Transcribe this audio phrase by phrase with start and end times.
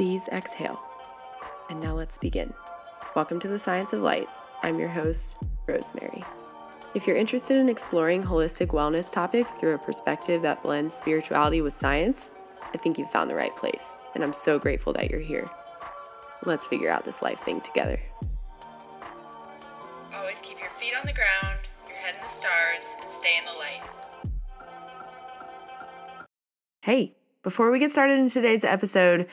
[0.00, 0.82] Please exhale.
[1.68, 2.54] And now let's begin.
[3.14, 4.30] Welcome to the Science of Light.
[4.62, 6.24] I'm your host, Rosemary.
[6.94, 11.74] If you're interested in exploring holistic wellness topics through a perspective that blends spirituality with
[11.74, 12.30] science,
[12.72, 15.50] I think you've found the right place, and I'm so grateful that you're here.
[16.46, 18.00] Let's figure out this life thing together.
[20.14, 23.44] Always keep your feet on the ground, your head in the stars, and stay in
[23.44, 23.82] the light.
[26.80, 29.26] Hey, before we get started in today's episode,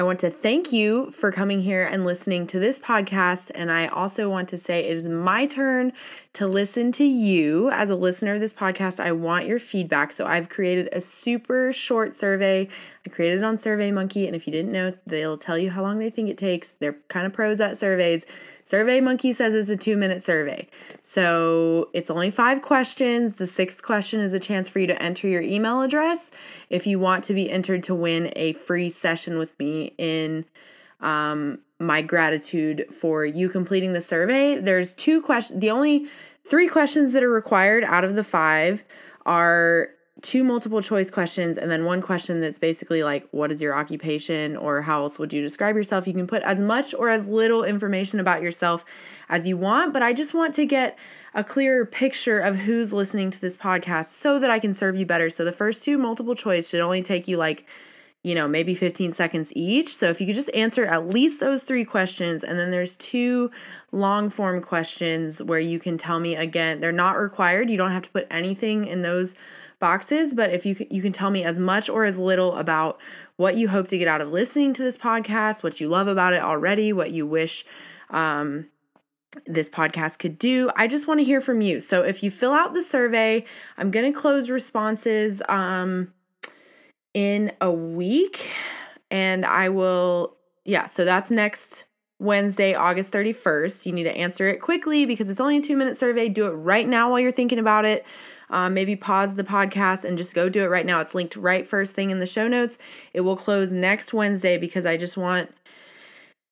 [0.00, 3.50] I want to thank you for coming here and listening to this podcast.
[3.54, 5.92] And I also want to say it is my turn
[6.32, 8.98] to listen to you as a listener of this podcast.
[8.98, 10.14] I want your feedback.
[10.14, 12.70] So I've created a super short survey.
[13.06, 14.26] I created it on SurveyMonkey.
[14.26, 16.74] And if you didn't know, they'll tell you how long they think it takes.
[16.74, 18.26] They're kind of pros at surveys.
[18.64, 20.68] SurveyMonkey says it's a two minute survey.
[21.00, 23.36] So it's only five questions.
[23.36, 26.30] The sixth question is a chance for you to enter your email address
[26.68, 30.44] if you want to be entered to win a free session with me in
[31.00, 34.58] um, my gratitude for you completing the survey.
[34.60, 35.60] There's two questions.
[35.60, 36.06] The only
[36.44, 38.84] three questions that are required out of the five
[39.24, 39.88] are
[40.22, 44.56] two multiple choice questions and then one question that's basically like what is your occupation
[44.56, 46.06] or how else would you describe yourself?
[46.06, 48.84] You can put as much or as little information about yourself
[49.28, 50.98] as you want but i just want to get
[51.34, 55.06] a clearer picture of who's listening to this podcast so that i can serve you
[55.06, 55.30] better.
[55.30, 57.66] So the first two multiple choice should only take you like
[58.22, 59.94] you know maybe 15 seconds each.
[59.94, 63.50] So if you could just answer at least those three questions and then there's two
[63.92, 66.80] long form questions where you can tell me again.
[66.80, 67.70] They're not required.
[67.70, 69.34] You don't have to put anything in those
[69.80, 73.00] boxes, but if you can, you can tell me as much or as little about
[73.36, 76.32] what you hope to get out of listening to this podcast, what you love about
[76.32, 77.64] it already, what you wish
[78.10, 78.68] um,
[79.46, 80.70] this podcast could do.
[80.76, 81.80] I just want to hear from you.
[81.80, 83.44] So if you fill out the survey,
[83.78, 86.12] I'm going to close responses um,
[87.14, 88.52] in a week,
[89.10, 90.36] and I will.
[90.64, 91.86] Yeah, so that's next
[92.18, 93.86] Wednesday, August 31st.
[93.86, 96.28] You need to answer it quickly because it's only a two minute survey.
[96.28, 98.04] Do it right now while you're thinking about it.
[98.50, 101.00] Um, maybe pause the podcast and just go do it right now.
[101.00, 102.78] It's linked right first thing in the show notes.
[103.14, 105.50] It will close next Wednesday because I just want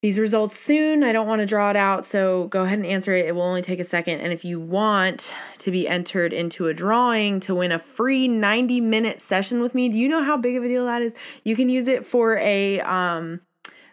[0.01, 1.03] these results soon.
[1.03, 3.27] I don't want to draw it out, so go ahead and answer it.
[3.27, 4.21] It will only take a second.
[4.21, 8.81] And if you want to be entered into a drawing to win a free 90
[8.81, 11.15] minute session with me, do you know how big of a deal that is?
[11.43, 13.41] You can use it for a um,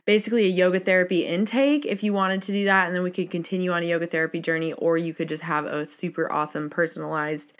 [0.05, 3.31] basically a yoga therapy intake if you wanted to do that, and then we could
[3.31, 7.53] continue on a yoga therapy journey, or you could just have a super awesome personalized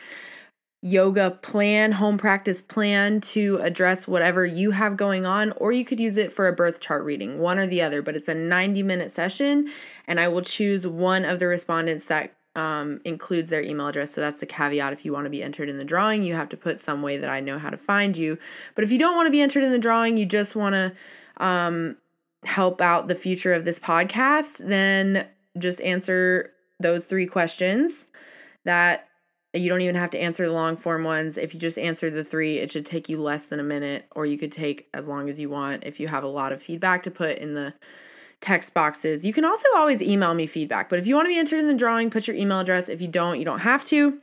[0.85, 5.99] yoga plan, home practice plan to address whatever you have going on, or you could
[5.99, 8.03] use it for a birth chart reading, one or the other.
[8.03, 9.71] But it's a 90 minute session,
[10.05, 14.13] and I will choose one of the respondents that um, includes their email address.
[14.13, 14.93] So that's the caveat.
[14.93, 17.17] If you want to be entered in the drawing, you have to put some way
[17.17, 18.37] that I know how to find you.
[18.75, 21.43] But if you don't want to be entered in the drawing, you just want to
[21.43, 21.97] um,
[22.43, 28.07] help out the future of this podcast, then just answer those three questions
[28.65, 29.09] that
[29.59, 31.37] you don't even have to answer the long form ones.
[31.37, 34.25] If you just answer the three, it should take you less than a minute, or
[34.25, 37.03] you could take as long as you want if you have a lot of feedback
[37.03, 37.73] to put in the
[38.41, 39.25] text boxes.
[39.25, 41.67] You can also always email me feedback, but if you want to be entered in
[41.67, 42.89] the drawing, put your email address.
[42.89, 44.19] If you don't, you don't have to.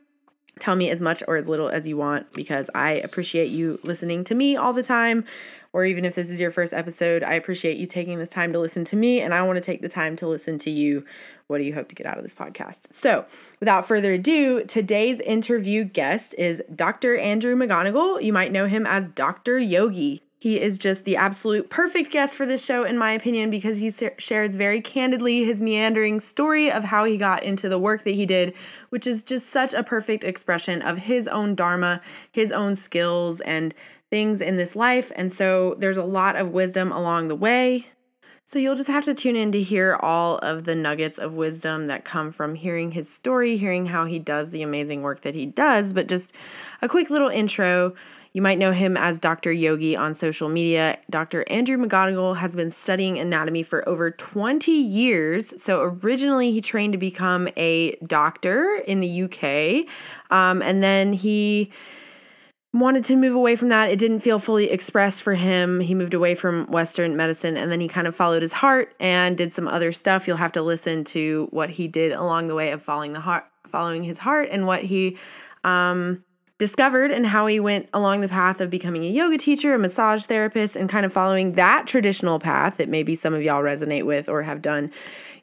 [0.58, 4.22] Tell me as much or as little as you want because I appreciate you listening
[4.24, 5.24] to me all the time
[5.72, 8.58] or even if this is your first episode, I appreciate you taking this time to
[8.58, 11.04] listen to me, and I want to take the time to listen to you.
[11.46, 12.92] What do you hope to get out of this podcast?
[12.92, 13.24] So,
[13.60, 17.16] without further ado, today's interview guest is Dr.
[17.16, 18.22] Andrew McGonigle.
[18.22, 19.58] You might know him as Dr.
[19.58, 20.22] Yogi.
[20.42, 23.92] He is just the absolute perfect guest for this show, in my opinion, because he
[24.18, 28.26] shares very candidly his meandering story of how he got into the work that he
[28.26, 28.52] did,
[28.88, 32.00] which is just such a perfect expression of his own Dharma,
[32.32, 33.72] his own skills, and
[34.12, 35.10] things in this life.
[35.16, 37.86] And so there's a lot of wisdom along the way.
[38.44, 41.86] So you'll just have to tune in to hear all of the nuggets of wisdom
[41.86, 45.46] that come from hearing his story, hearing how he does the amazing work that he
[45.46, 45.94] does.
[45.94, 46.34] But just
[46.82, 47.94] a quick little intro.
[48.34, 49.50] You might know him as Dr.
[49.50, 50.98] Yogi on social media.
[51.08, 51.46] Dr.
[51.48, 55.54] Andrew McGonigle has been studying anatomy for over 20 years.
[55.62, 59.86] So, originally, he trained to become a doctor in the UK.
[60.30, 61.70] Um, and then he
[62.72, 63.90] wanted to move away from that.
[63.90, 65.80] It didn't feel fully expressed for him.
[65.80, 69.36] He moved away from Western medicine and then he kind of followed his heart and
[69.36, 70.26] did some other stuff.
[70.26, 73.44] You'll have to listen to what he did along the way of following the heart,
[73.66, 75.18] following his heart and what he
[75.64, 76.24] um,
[76.62, 80.24] discovered and how he went along the path of becoming a yoga teacher, a massage
[80.24, 84.28] therapist, and kind of following that traditional path that maybe some of y'all resonate with
[84.28, 84.90] or have done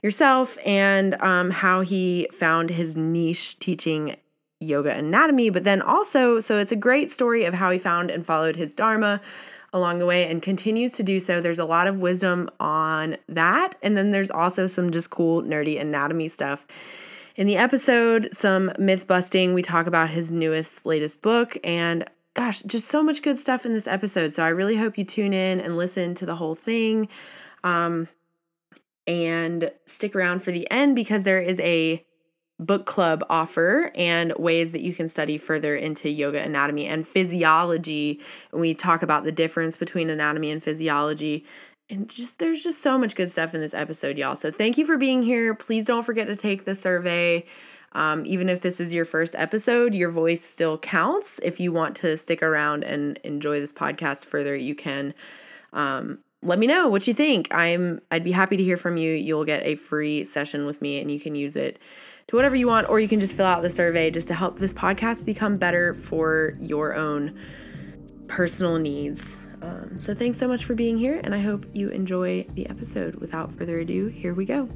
[0.02, 4.16] yourself, and um, how he found his niche teaching
[4.60, 8.26] yoga anatomy, but then also, so it's a great story of how he found and
[8.26, 9.22] followed his Dharma.
[9.74, 11.40] along the way and continues to do so.
[11.40, 13.76] There's a lot of wisdom on that.
[13.82, 16.66] And then there's also some just cool, nerdy anatomy stuff.
[17.36, 22.04] In the episode, some myth busting, we talk about his newest, latest book, and
[22.34, 24.34] gosh, just so much good stuff in this episode.
[24.34, 27.08] So I really hope you tune in and listen to the whole thing.
[27.64, 28.08] Um,
[29.08, 32.06] and stick around for the end because there is a
[32.60, 38.20] book club offer and ways that you can study further into yoga anatomy and physiology.
[38.52, 41.46] And we talk about the difference between anatomy and physiology.
[41.90, 44.36] And just there's just so much good stuff in this episode, y'all.
[44.36, 45.56] So thank you for being here.
[45.56, 47.46] Please don't forget to take the survey.
[47.94, 51.40] Um, even if this is your first episode, your voice still counts.
[51.42, 55.14] If you want to stick around and enjoy this podcast further, you can.
[55.74, 57.48] Um, let me know what you think.
[57.52, 59.14] I'm I'd be happy to hear from you.
[59.14, 61.80] You'll get a free session with me and you can use it
[62.30, 64.60] to whatever you want or you can just fill out the survey just to help
[64.60, 67.36] this podcast become better for your own
[68.28, 69.40] personal needs.
[69.64, 73.16] Um, so thanks so much for being here and I hope you enjoy the episode.
[73.16, 74.70] Without further ado, here we go.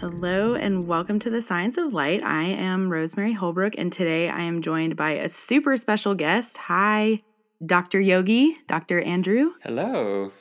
[0.00, 2.22] Hello and welcome to the Science of Light.
[2.22, 6.56] I am Rosemary Holbrook, and today I am joined by a super special guest.
[6.56, 7.22] Hi,
[7.64, 8.00] Dr.
[8.00, 9.00] Yogi, Dr.
[9.02, 9.52] Andrew.
[9.62, 10.32] Hello.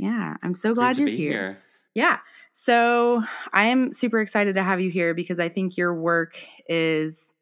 [0.00, 1.30] Yeah, I'm so glad you're here.
[1.30, 1.58] here.
[1.92, 2.18] Yeah.
[2.52, 6.36] So I am super excited to have you here because I think your work
[6.66, 7.34] is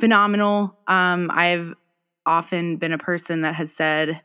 [0.00, 0.76] phenomenal.
[0.88, 1.72] Um, I've
[2.26, 4.20] often been a person that has said,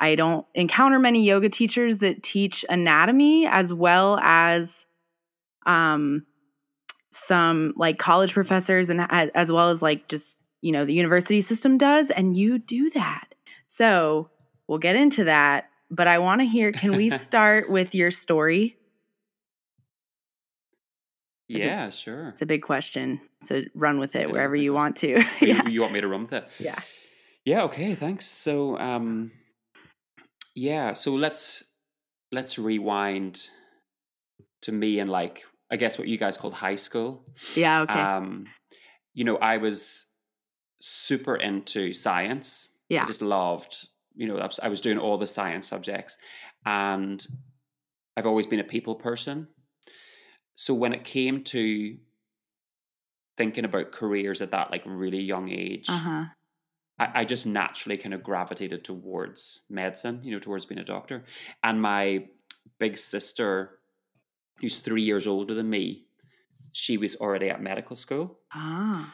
[0.00, 4.86] I don't encounter many yoga teachers that teach anatomy as well as
[5.66, 6.24] um,
[7.10, 11.76] some like college professors and as well as like just, you know, the university system
[11.76, 12.08] does.
[12.08, 13.34] And you do that.
[13.66, 14.30] So
[14.66, 15.68] we'll get into that.
[15.94, 18.76] But I want to hear can we start with your story?
[21.48, 22.28] Is it- Yeah, sure.
[22.30, 23.20] It's a big question.
[23.42, 25.22] So run with It a wherever you want to.
[25.42, 26.48] Oh, you- You, want me to run with it?
[26.58, 26.78] Yeah.
[27.44, 28.24] Yeah, okay, thanks.
[28.26, 29.32] So um
[30.54, 31.64] yeah, so let's
[32.30, 33.48] let's rewind
[34.62, 37.24] to me and like I guess what you guys called high school.
[37.56, 37.82] Yeah.
[37.82, 38.00] Okay.
[38.00, 38.46] Um
[39.14, 40.06] you know, I was
[40.80, 42.68] super into science.
[42.88, 43.02] Yeah.
[43.02, 46.18] I just loved, you know, I was, doing all the science subjects
[46.64, 47.24] and
[48.16, 49.48] I've always been a people person.
[50.54, 51.96] So when it came to
[53.36, 56.24] thinking about careers at that like really young age, Uh huh.
[56.98, 61.24] I, I just naturally kind of gravitated towards medicine, you know, towards being a doctor.
[61.64, 62.28] And my
[62.78, 63.78] big sister,
[64.60, 66.06] who's three years older than me,
[66.70, 68.38] she was already at medical school.
[68.52, 69.12] Ah.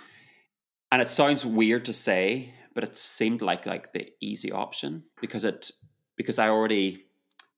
[0.90, 5.44] And it sounds weird to say, but it seemed like like the easy option because
[5.44, 5.70] it
[6.16, 7.04] because I already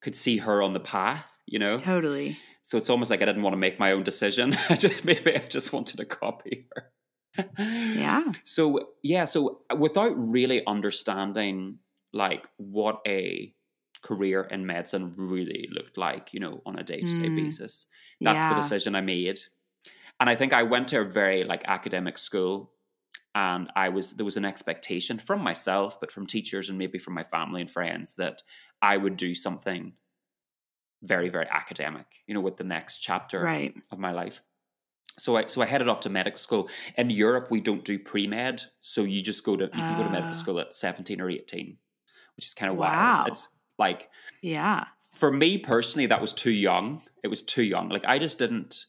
[0.01, 1.77] could see her on the path, you know.
[1.79, 2.37] Totally.
[2.62, 4.55] So it's almost like I didn't want to make my own decision.
[4.71, 6.93] I just maybe I just wanted to copy her.
[7.59, 8.25] Yeah.
[8.45, 11.79] So yeah, so without really understanding
[12.13, 13.55] like what a
[14.03, 17.37] career in medicine really looked like, you know, on a day-to-day Mm.
[17.37, 17.87] basis,
[18.21, 19.41] that's the decision I made.
[20.19, 22.73] And I think I went to a very like academic school
[23.35, 27.15] and I was there was an expectation from myself, but from teachers and maybe from
[27.15, 28.43] my family and friends that
[28.82, 29.93] I would do something
[31.03, 33.75] very, very academic, you know, with the next chapter Right.
[33.91, 34.43] of my life.
[35.19, 36.69] So I so I headed off to medical school.
[36.97, 40.03] In Europe, we don't do pre med, so you just go to you can go
[40.03, 40.12] to Ah.
[40.12, 41.79] medical school at seventeen or eighteen,
[42.37, 43.17] which is kind of Wow.
[43.17, 43.29] wild.
[43.29, 44.10] It's like
[44.43, 44.87] Yeah.
[44.99, 47.03] for me personally, that was too young.
[47.22, 47.89] It was too young.
[47.91, 48.87] Like I just didn't.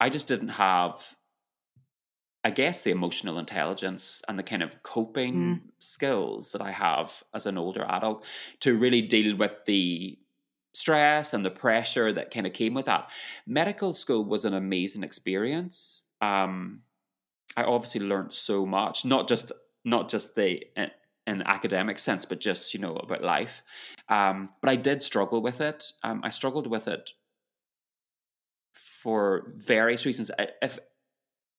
[0.00, 1.16] I just didn't have.
[2.44, 5.60] I guess the emotional intelligence and the kind of coping Mm.
[5.78, 8.24] skills that I have as an older adult
[8.60, 10.18] to really deal with the
[10.74, 13.10] stress and the pressure that kind of came with that.
[13.46, 16.08] Medical school was an amazing experience.
[16.20, 16.82] Um,
[17.56, 19.52] I obviously learned so much, not just
[19.84, 20.90] not just the in,
[21.26, 23.62] in academic sense, but just you know about life.
[24.08, 25.92] Um, but I did struggle with it.
[26.02, 27.10] Um, I struggled with it
[28.72, 30.30] for various reasons.
[30.62, 30.78] If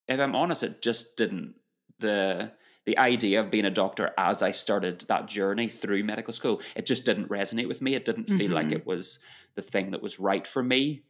[0.07, 1.55] if I'm honest, it just didn't
[2.00, 2.51] the
[2.86, 6.86] the idea of being a doctor as I started that journey through medical school, it
[6.86, 7.95] just didn't resonate with me.
[7.95, 8.74] It didn't feel like Mhm.
[8.74, 9.24] it was
[9.55, 11.03] the thing that was right for me.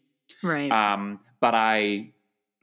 [0.43, 0.71] Right.
[0.71, 2.13] Um, but I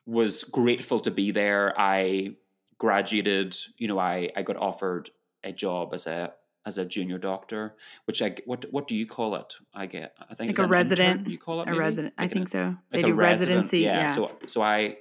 [0.06, 1.74] was grateful to be there.
[1.78, 2.36] I
[2.78, 3.56] graduated.
[3.78, 5.10] You know, I I got offered
[5.42, 6.32] a job as a
[6.66, 9.54] as a junior doctor, which I what what do you call it?
[9.74, 11.78] I get I think Like it's a resident- intern, You call it a maybe?
[11.78, 12.14] resident.
[12.18, 12.76] I Like an- think so.
[12.90, 13.80] They like do resident, residency.
[13.82, 14.00] Yeah.
[14.02, 14.06] Yeah.
[14.08, 14.98] So so I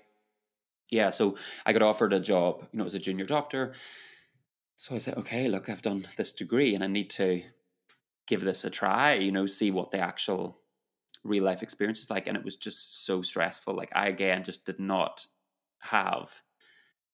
[0.92, 3.74] yeah, so I got offered a job, you know, as a junior doctor.
[4.76, 7.44] So I said, okay, look, I've done this degree and I need to
[8.28, 10.62] give this a try, you know, see what the actual
[11.24, 12.28] real life experience is like.
[12.28, 13.76] And it was just so stressful.
[13.76, 15.28] Like I again just did not
[15.80, 16.42] have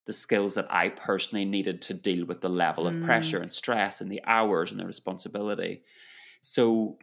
[0.05, 3.01] the skills that I personally needed to deal with the level of Mm.
[3.01, 5.83] pressure and stress and the hours and the responsibility.
[6.41, 6.99] So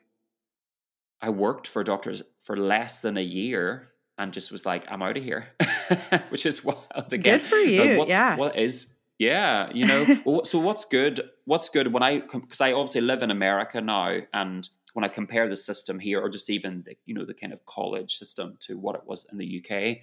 [1.21, 5.17] I worked for doctors for less than a year and just was like, I'm out
[5.17, 5.49] of here,
[6.29, 7.39] which is wild again.
[7.39, 7.99] Good for you.
[7.99, 8.37] what's, yeah.
[8.37, 11.21] What is, yeah, you know, so what's good?
[11.45, 15.49] What's good when I, because I obviously live in America now and when I compare
[15.49, 18.79] the system here or just even the, you know, the kind of college system to
[18.79, 19.99] what it was in the UK,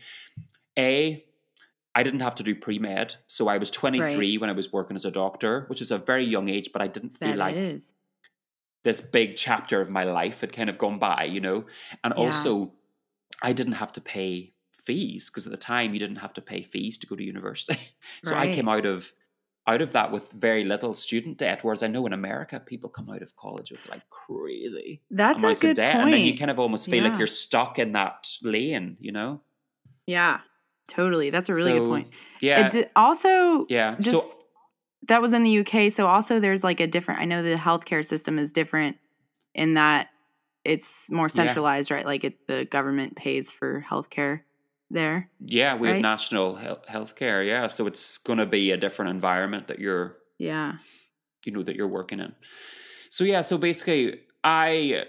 [0.77, 1.25] A,
[1.95, 3.15] I didn't have to do pre med.
[3.27, 6.23] So I was 23 when I was working as a doctor, which is a very
[6.23, 7.93] young age, but I didn't feel That like is.
[8.83, 11.65] this big chapter of my life had kind of gone by, you know?
[12.03, 12.23] And Yeah.
[12.23, 12.73] also,
[13.41, 16.61] I didn't have to pay fees because at the time you didn't have to pay
[16.61, 17.79] fees to go to university.
[18.23, 19.13] so I came out of
[19.67, 23.07] out of that with very little student debt whereas I know in America people come
[23.09, 26.05] out of college with like crazy That's a good of debt point.
[26.05, 27.09] and then you kind of almost feel Yeah.
[27.09, 29.41] like you're stuck in that lane, you know?
[30.07, 30.39] yeah,
[30.87, 31.29] totally.
[31.29, 32.07] That's a really good point.
[32.41, 32.65] Yeah.
[32.65, 33.95] It di- also, yeah.
[33.99, 34.43] just so
[35.07, 35.91] that was in the UK.
[35.91, 37.21] So also, there's like a different.
[37.21, 38.97] I know the healthcare system is different
[39.53, 40.09] in that
[40.73, 41.39] it's more Yeah.
[41.39, 42.05] centralized, right?
[42.05, 44.41] Like it, the government pays for healthcare
[44.91, 45.29] there.
[45.39, 47.67] yeah, we have national health healthcare, yeah.
[47.67, 50.73] So it's gonna be a different environment that you're Yeah.
[51.45, 52.33] you know that you're working in.
[53.09, 55.05] So yeah, so basically I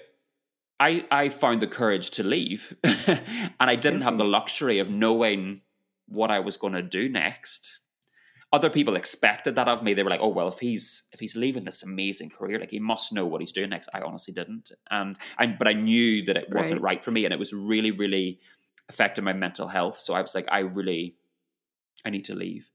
[0.79, 5.61] I I found the courage to leave and I didn't have the luxury of knowing
[6.09, 7.80] what I was going to do next.
[8.53, 9.95] Other people expected that of me.
[9.95, 12.81] They were like, "Oh well, if he's if he's leaving this amazing career, like he
[12.81, 16.37] must know what he's doing next." I honestly didn't, and I but I knew that
[16.37, 17.03] it wasn't Right.
[17.03, 18.41] for me, and it was really really
[18.89, 19.97] affecting my mental health.
[19.99, 21.15] So I was like, I really
[22.05, 22.71] I need to leave.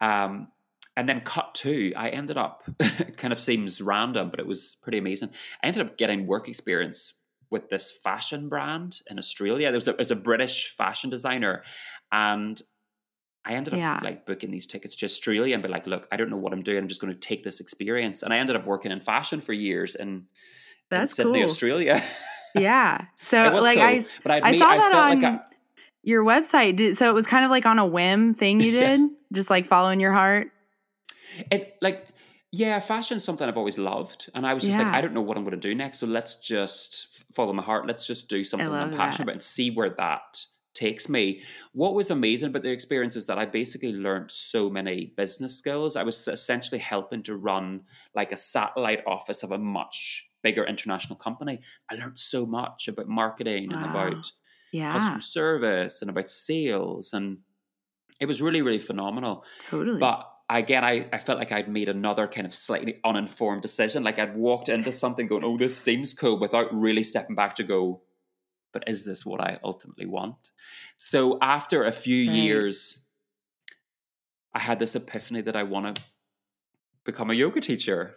[0.00, 0.48] Um,
[0.94, 4.76] and then cut two, I ended up it kind of seems random, but it was
[4.82, 5.30] pretty amazing.
[5.62, 7.18] I ended up getting work experience
[7.50, 9.68] with this fashion brand in Australia.
[9.68, 11.62] There was a, was a British fashion designer,
[12.10, 12.60] and
[13.44, 13.98] I ended up Yeah.
[14.02, 16.62] like booking these tickets to Australia and be like, look, I don't know what I'm
[16.62, 16.78] doing.
[16.78, 18.22] I'm just going to take this experience.
[18.22, 20.26] And I ended up working in fashion for years in,
[20.90, 21.44] in Sydney, cool.
[21.44, 22.02] Australia.
[22.54, 23.06] Yeah.
[23.16, 25.32] So it was like cool, I but I made- saw I that felt on like
[25.32, 25.40] I,
[26.02, 26.76] your website.
[26.76, 28.96] Did, so it was kind of like on a whim thing you Yeah.
[28.98, 30.48] did, just like following your heart.
[31.50, 32.06] it like
[32.50, 35.38] yeah fashion's something i've always loved and i was just like i don't know what
[35.38, 38.70] i'm going to do next so let's just follow my heart let's just do something
[38.70, 39.22] that i'm passionate that.
[39.22, 40.44] about and see where that
[40.74, 45.12] takes me what was amazing about the experience is that i basically learned so many
[45.16, 47.80] business skills i was essentially helping to run
[48.14, 51.60] like a satellite office of a much bigger international company
[51.90, 54.24] i learned so much about marketing and about
[54.72, 54.90] Yeah.
[54.90, 57.38] customer service and about sales and
[58.20, 59.98] it was really really phenomenal Totally.
[59.98, 64.02] but again, I, I felt like I'd made another kind of slightly uninformed decision.
[64.04, 67.62] Like I'd walked into something going, oh, this seems cool, without really stepping back to
[67.62, 68.02] go,
[68.72, 70.50] but is this what I ultimately want?
[70.96, 72.36] So after a few Right.
[72.38, 73.06] years,
[74.54, 76.02] I had this epiphany that I want to
[77.04, 78.16] become a yoga teacher.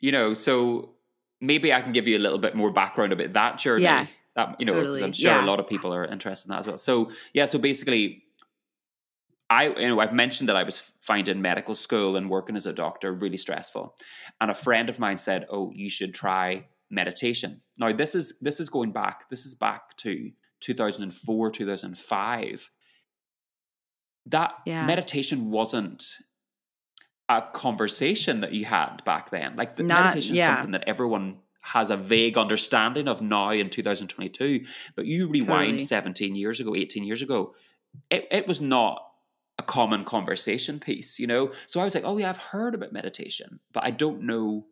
[0.00, 0.94] You know, so
[1.40, 3.84] maybe I can give you a little bit more background about that journey.
[3.84, 4.06] Yeah.
[4.34, 5.04] That you know, because Totally.
[5.04, 5.44] I'm sure Yeah.
[5.44, 6.76] a lot of people are interested in that as well.
[6.78, 8.24] So yeah, so basically
[9.50, 12.72] I you know I've mentioned that I was finding medical school and working as a
[12.72, 13.94] doctor really stressful,
[14.40, 18.60] and a friend of mine said, "Oh, you should try meditation." Now this is this
[18.60, 19.28] is going back.
[19.28, 20.30] This is back to
[20.60, 22.70] 2004, 2005.
[24.26, 24.86] That Yeah.
[24.86, 26.18] meditation wasn't
[27.28, 29.56] a conversation that you had back then.
[29.56, 30.54] Like the Not- meditation is yeah.
[30.54, 34.64] something that everyone has a vague understanding of now in 2022.
[34.96, 35.84] But you rewind Totally.
[35.84, 37.54] 17 years ago, 18 years ago,
[38.10, 39.08] it, it was not
[39.58, 41.52] a common conversation piece, you know?
[41.66, 44.66] So I was like, oh yeah, I've heard about meditation, but I don't know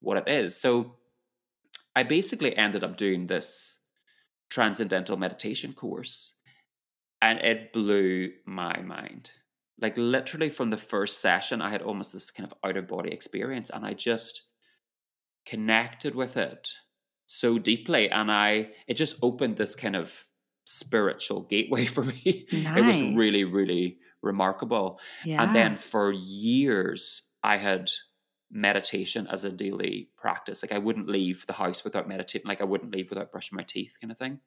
[0.00, 0.54] what it is.
[0.56, 0.96] So
[1.96, 3.80] I basically ended up doing this
[4.50, 6.36] transcendental meditation course
[7.20, 9.30] and it blew my mind.
[9.80, 13.10] Like literally from the first session, I had almost this kind of out of body
[13.10, 14.42] experience and I just
[15.46, 16.68] connected with it
[17.26, 20.24] so deeply and I it just opened this kind of
[20.64, 22.46] spiritual gateway for me.
[22.50, 25.00] It was really, really remarkable.
[25.24, 25.42] yeah.
[25.42, 27.90] And then for years, I had
[28.54, 30.62] meditation as a daily practice.
[30.62, 32.48] Like I wouldn't leave the house without meditating.
[32.48, 34.38] Like I wouldn't leave without brushing my teeth, kind of thing.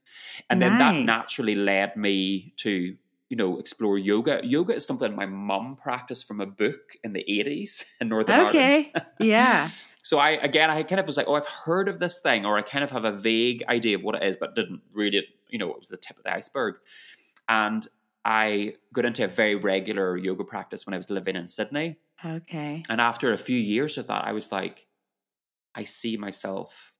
[0.49, 2.95] And then that naturally led me to,
[3.29, 4.39] you know, explore yoga.
[4.43, 8.55] Yoga is something my mum practiced from a book in the 80s in Northern Ireland.
[8.55, 8.91] okay.
[9.19, 9.69] yeah.
[10.03, 12.57] So I again I kind of was like, oh, I've heard of this thing, or
[12.57, 15.59] I kind of have a vague idea of what it is, but didn't really, you
[15.59, 16.75] know, it was the tip of the iceberg.
[17.49, 17.85] And
[18.23, 21.97] I got into a very regular yoga practice when I was living in Sydney.
[22.25, 22.83] Okay.
[22.89, 24.88] And after a few years of that, I was like,
[25.75, 26.93] I see myself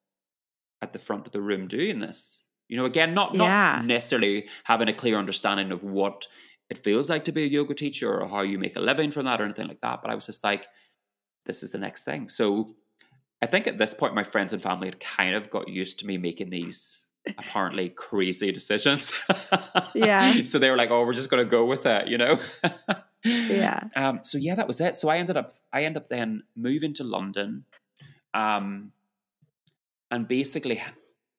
[0.82, 2.44] at the front of the room doing this.
[2.68, 3.82] You know, again, not not Yeah.
[3.84, 6.28] necessarily having a clear understanding of what
[6.70, 9.26] it feels like to be a yoga teacher or how you make a living from
[9.26, 10.02] that or anything like that.
[10.02, 10.68] But I was just like,
[11.46, 12.28] this is the next thing.
[12.30, 12.76] So
[13.42, 16.06] I think at this point, my friends and family had kind of got used to
[16.06, 17.08] me making these
[17.38, 19.14] apparently crazy decisions.
[19.96, 20.44] Yeah.
[20.44, 22.38] so they were like, "Oh, we're just going to go with it," you know.
[23.28, 23.84] Yeah.
[23.96, 24.96] Um, so yeah, that was it.
[24.96, 27.66] So I ended up, I ended up then moving to London,
[28.34, 28.92] um,
[30.12, 30.82] and basically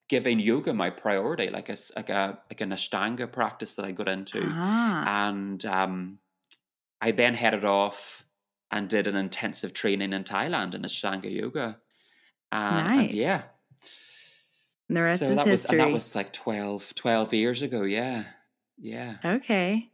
[0.09, 4.09] giving yoga my priority, like a like a like an Ashtanga practice that I got
[4.09, 5.28] into, Ah.
[5.28, 6.18] and um,
[7.00, 8.25] I then headed off
[8.71, 11.78] and did an intensive training in Thailand in Ashtanga yoga.
[12.52, 12.99] Um, Nice.
[13.04, 13.42] And yeah,
[14.88, 15.78] And the rest so is that was history.
[15.78, 17.83] and that was like 12, 12 years ago.
[17.83, 18.25] Yeah,
[18.78, 19.16] yeah.
[19.25, 19.90] Okay.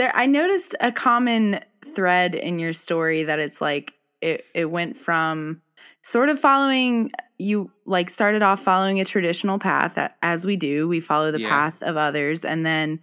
[0.00, 1.60] There I noticed a common
[1.94, 3.92] thread in your story that it's like
[4.22, 5.60] it it went from
[6.00, 10.88] sort of following you like started off following a traditional path as we do.
[10.88, 11.50] We follow the Yeah.
[11.50, 13.00] path of others and then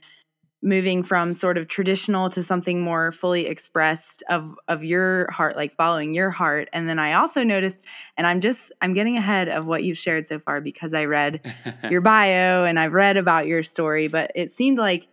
[0.63, 5.75] moving from sort of traditional to something more fully expressed of of your heart like
[5.75, 7.83] following your heart and then i also noticed
[8.17, 11.41] and i'm just i'm getting ahead of what you've shared so far because i read
[11.91, 15.07] your bio and I've read about your story, but it seemed like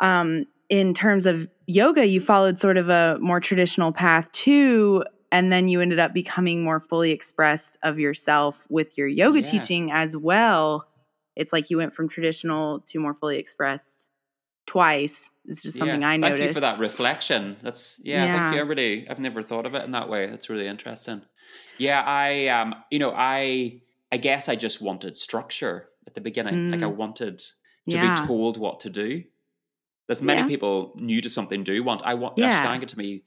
[0.00, 5.50] um in terms of yoga you followed sort of a more traditional path too and
[5.52, 9.50] then you ended up becoming more fully expressed of yourself with your yoga Yeah.
[9.50, 10.86] teaching as well.
[11.36, 14.08] It's like you went from traditional to more fully expressed
[14.66, 15.30] twice.
[15.46, 16.08] It's just something Yeah.
[16.08, 16.38] I noticed.
[16.38, 17.56] Thank you for that reflection.
[17.62, 18.32] That's yeah, Yeah.
[18.38, 18.60] thank you.
[18.60, 20.26] I really I've never thought of it in that way.
[20.26, 21.22] That's really interesting.
[21.78, 26.70] Yeah, I um you know, I I guess I just wanted structure at the beginning.
[26.70, 26.96] Like I Mm.
[26.96, 27.48] wanted to
[27.86, 28.14] Yeah.
[28.20, 29.24] be told what to do.
[30.06, 30.46] There's many Yeah.
[30.48, 32.50] people new to something do want I want Yeah.
[32.64, 33.22] Ashtanga to me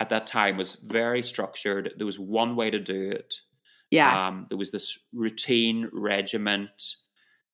[0.00, 1.92] at that time was very structured.
[1.96, 3.34] There was one way to do it.
[3.90, 4.28] Yeah.
[4.28, 6.94] Um, there was this routine regiment.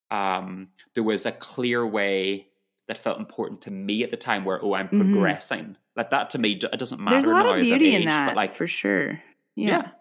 [0.09, 2.47] Um, there was a clear way
[2.87, 5.11] that felt important to me at the time where, oh, I'm Mhm.
[5.11, 5.77] progressing.
[5.95, 8.27] Like that to me, it doesn't matter There's a lot now of beauty in that
[8.27, 9.21] but like, for sure.
[9.55, 9.67] yeah.
[9.67, 9.91] Yeah.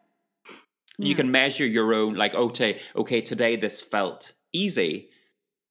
[0.98, 1.16] you Yeah.
[1.16, 5.10] can measure your own, like, okay, okay, today this felt easy.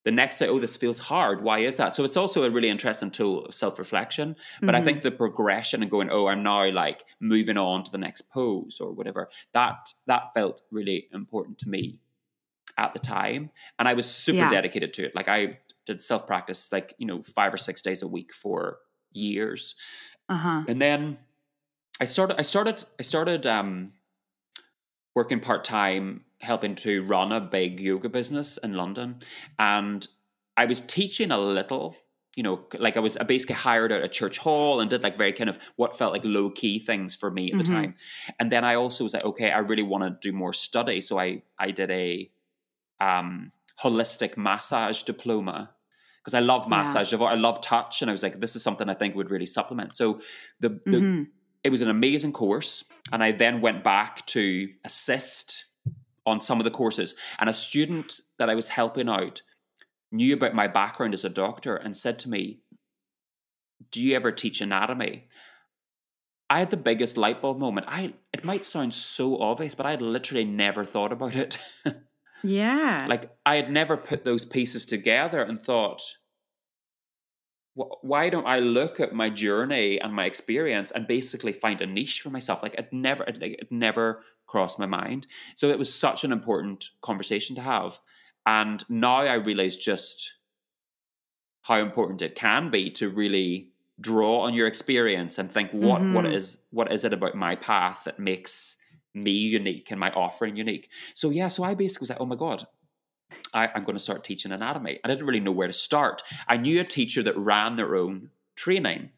[0.06, 1.44] The next day, oh, this feels hard.
[1.44, 1.94] Why is that?
[1.96, 4.36] So it's also a really interesting tool of self reflection.
[4.62, 4.84] But I Mhm.
[4.86, 8.80] think the progression and going, oh, I'm now like moving on to the next pose
[8.80, 9.30] or whatever.
[9.54, 12.00] That that felt really important to me
[12.78, 14.50] at the time, and I was super Yeah.
[14.50, 15.16] dedicated to it.
[15.16, 18.80] Like I did self practice, like you know, five or six days a week for
[19.12, 19.76] years,
[20.30, 20.66] uh-huh.
[20.68, 21.18] and then
[22.02, 22.38] I started.
[22.38, 22.84] I started.
[23.00, 23.94] I started um,
[25.16, 29.20] working part time, helping to run a big yoga business in London,
[29.60, 30.08] and
[30.58, 31.96] I was teaching a little.
[32.38, 35.18] You know, like I was I basically hired at a church hall and did like
[35.18, 37.74] very kind of what felt like low key things for me at the Mhm.
[37.74, 37.96] time.
[38.40, 41.18] And then I also was like, okay, I really want to do more study, so
[41.18, 42.30] I I did a
[43.00, 45.74] um, holistic massage diploma
[46.22, 47.14] because I love massage.
[47.14, 49.46] I've- I love touch, and I was like, this is something I think would really
[49.46, 49.94] supplement.
[49.94, 50.20] So
[50.60, 51.28] the, the Mhm.
[51.64, 55.66] it was an amazing course, and I then went back to assist
[56.26, 57.16] on some of the courses.
[57.40, 59.42] And a student that I was helping out
[60.12, 62.60] knew about my background as a doctor and said to me,
[63.92, 65.28] "Do you ever teach anatomy?"
[66.50, 67.88] I had the biggest light bulb moment.
[67.90, 71.60] I it might sound so obvious, but I had literally never thought about it.
[72.44, 73.06] Yeah.
[73.10, 76.25] like I had never put those pieces together and thought, "Wh-
[77.76, 82.22] why don't I look at my journey and my experience and basically find a niche
[82.22, 82.64] for myself?
[82.64, 85.28] Like it never, it, it never crossed my mind.
[85.56, 88.00] So it was such an important conversation to have,
[88.46, 90.40] and now I realize just
[91.64, 96.26] how important it can be to really draw on your experience and think what what
[96.26, 96.34] Mhm.
[96.34, 98.82] is what is it about my path that makes
[99.14, 102.36] me unique and my offering unique so yeah so i basically was like oh my
[102.36, 102.68] god
[103.54, 105.00] I, i'm going to start teaching anatomy.
[105.04, 106.22] I didn't really know where to start.
[106.48, 109.10] I knew a teacher that ran their own training.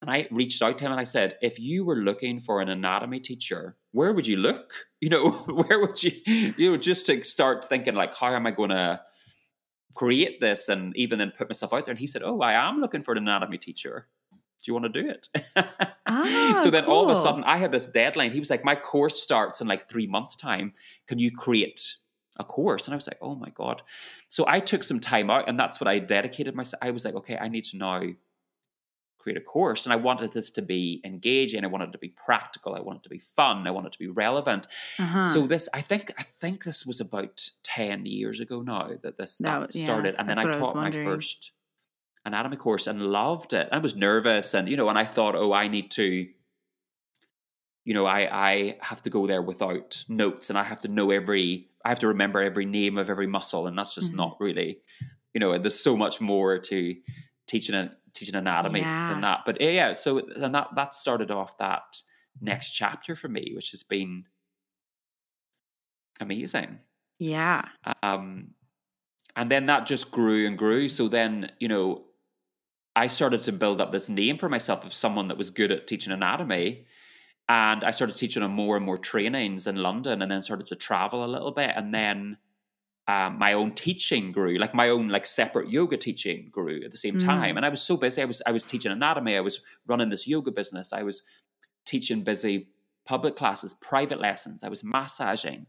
[0.00, 2.68] And i reached out to him and i said if you were looking for an
[2.68, 4.72] anatomy teacher where would you look?
[5.00, 8.50] You know where would you you know just to start thinking like how am i
[8.50, 9.00] going to
[9.94, 11.92] create this and even then put myself out there?
[11.92, 14.08] And he said oh i am looking for an anatomy teacher.
[14.32, 15.28] Do you want to do it?
[16.10, 18.32] Ah, so then all of a sudden i had this deadline.
[18.32, 20.72] He was like my course starts in like three months time.
[21.06, 21.94] Can you create
[22.38, 22.86] a course.
[22.86, 23.82] And i was like oh my god.
[24.28, 27.14] So i took some time out and that's what i dedicated myself i was like
[27.14, 28.02] okay i need to now
[29.18, 29.84] create a course.
[29.84, 31.64] And i wanted this to be engaging.
[31.64, 32.74] I wanted it to be practical.
[32.76, 33.66] I wanted it to be fun.
[33.66, 34.66] I wanted it to be relevant.
[34.98, 35.24] Uh-huh.
[35.24, 39.38] so this, I think, I think this was about ten years ago now that this
[39.38, 41.52] That that, was- yeah, started, and then I what I taught my first
[42.24, 43.68] anatomy course and loved it.
[43.72, 46.28] I was nervous, and you know, and I thought, oh, I need to,
[47.88, 48.20] you know, I
[48.50, 52.00] I have to go there without notes, and I have to know every, I have
[52.00, 54.16] to remember every name of every muscle, and that's just Mhm.
[54.22, 54.70] not really,
[55.34, 56.78] you know, there's so much more to
[57.46, 59.08] teaching a teaching anatomy Yeah.
[59.08, 59.44] than that.
[59.46, 62.02] But yeah, so and that that started off that
[62.40, 64.24] next chapter for me, which has been
[66.20, 66.80] amazing.
[67.18, 67.62] Yeah.
[68.02, 68.54] Um,
[69.36, 70.88] and then that just grew and grew.
[70.88, 72.04] So then, you know,
[72.96, 75.86] I started to build up this name for myself of someone that was good at
[75.86, 76.86] teaching anatomy.
[77.48, 80.76] And I started teaching on more and more trainings in London and then started to
[80.76, 81.70] travel a little bit.
[81.74, 82.36] And then
[83.06, 86.98] um, my own teaching grew, like my own like separate yoga teaching grew at the
[86.98, 87.24] same Mm.
[87.24, 87.56] time.
[87.56, 88.20] And I was so busy.
[88.20, 89.34] I was I was teaching anatomy.
[89.34, 90.92] I was running this yoga business.
[90.92, 91.22] I was
[91.86, 92.68] teaching busy
[93.06, 94.62] public classes, private lessons.
[94.62, 95.66] I was massaging.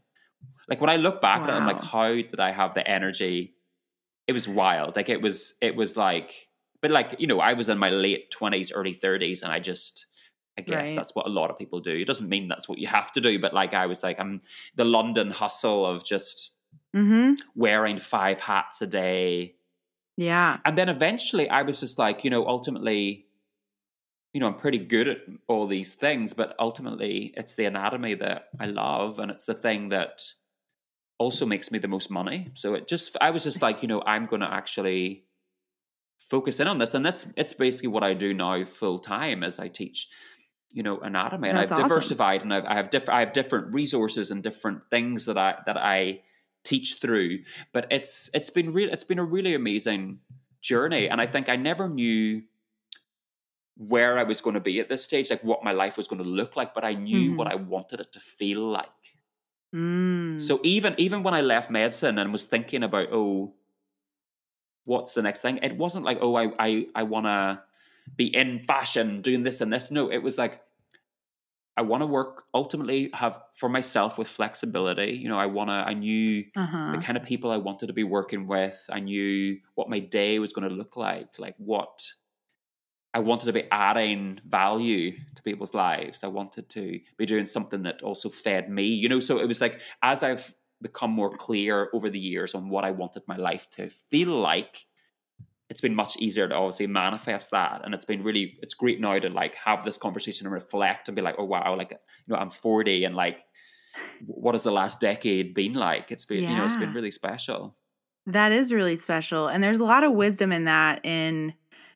[0.68, 3.54] Like when I look back at it, I'm like, how did I have the energy?
[4.26, 4.96] It was wild.
[4.96, 6.48] Like it was, it was like,
[6.82, 10.06] but like you know, I was in my late twenties, early thirties, and I just,
[10.58, 10.96] I guess Right.
[10.96, 11.92] that's what a lot of people do.
[11.92, 14.40] It doesn't mean that's what you have to do, but like I was like, I'm
[14.76, 16.52] the London hustle of just
[16.94, 17.34] Mm-hmm.
[17.54, 19.54] wearing five hats a day,
[20.16, 20.58] Yeah.
[20.64, 23.26] and then eventually I was just like, you know, ultimately,
[24.32, 28.48] you know, I'm pretty good at all these things, but ultimately it's the anatomy that
[28.58, 30.22] I love and it's the thing that
[31.18, 32.50] also makes me the most money.
[32.54, 35.24] So it just I was just like, you know, I'm gonna actually
[36.18, 36.94] focus in on this.
[36.94, 40.08] And that's it's basically what I do now full time as I teach,
[40.72, 41.48] you know, anatomy.
[41.48, 41.88] And That's I've awesome.
[41.88, 45.56] diversified and I've I have different I have different resources and different things that I
[45.66, 46.22] that I
[46.62, 47.38] teach through
[47.72, 50.18] but it's it's been real it's been a really amazing
[50.60, 52.42] journey and i think i never knew
[53.78, 56.22] where i was going to be at this stage like what my life was going
[56.22, 57.36] to look like but i knew Mhm.
[57.36, 58.88] what i wanted it to feel like
[59.74, 60.42] Mm.
[60.42, 63.54] so even even when i left medicine and was thinking about oh
[64.84, 67.62] what's the next thing it wasn't like oh i i, I want to
[68.16, 70.62] be in fashion doing this and this no it was like
[71.76, 75.74] i want to work ultimately have for myself with flexibility you know i want to
[75.74, 76.92] i knew uh-huh.
[76.92, 78.84] the kind of people I wanted to be working with.
[78.90, 82.10] I knew what my day was going to look like, like what
[83.12, 86.22] I wanted to be adding value to people's lives.
[86.22, 89.20] I wanted to be doing something that also fed me, you know.
[89.20, 92.90] So it was like as I've become more clear over the years on what I
[92.90, 94.86] wanted my life to feel like,
[95.70, 97.80] it's been much easier to obviously manifest that.
[97.84, 101.14] And it's been really, it's great now to like have this conversation and reflect and
[101.14, 103.44] be like, oh wow, like you know, I'm 40 and like
[104.26, 106.10] what has the last decade been like?
[106.10, 107.76] It's been, you know, it's been really special.
[108.26, 109.48] That is really special.
[109.48, 111.54] And there's a lot of wisdom in that, in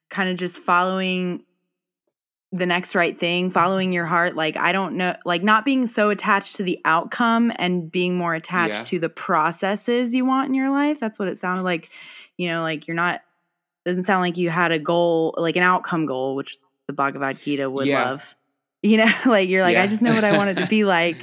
[0.08, 1.44] kind of just following
[2.50, 4.34] the next right thing, following your heart.
[4.36, 8.34] Like, I don't know, like not being so attached to the outcome and being more
[8.34, 8.84] attached Yeah.
[8.84, 10.98] to the processes you want in your life.
[11.00, 11.90] That's what it sounded like.
[12.36, 13.22] You know, like you're not,
[13.84, 17.68] doesn't sound like you had a goal, like an outcome goal, which the Bhagavad Gita
[17.70, 18.04] would Yeah.
[18.04, 18.34] love.
[18.82, 21.16] You know, like you're like, I just know what I want it to be like.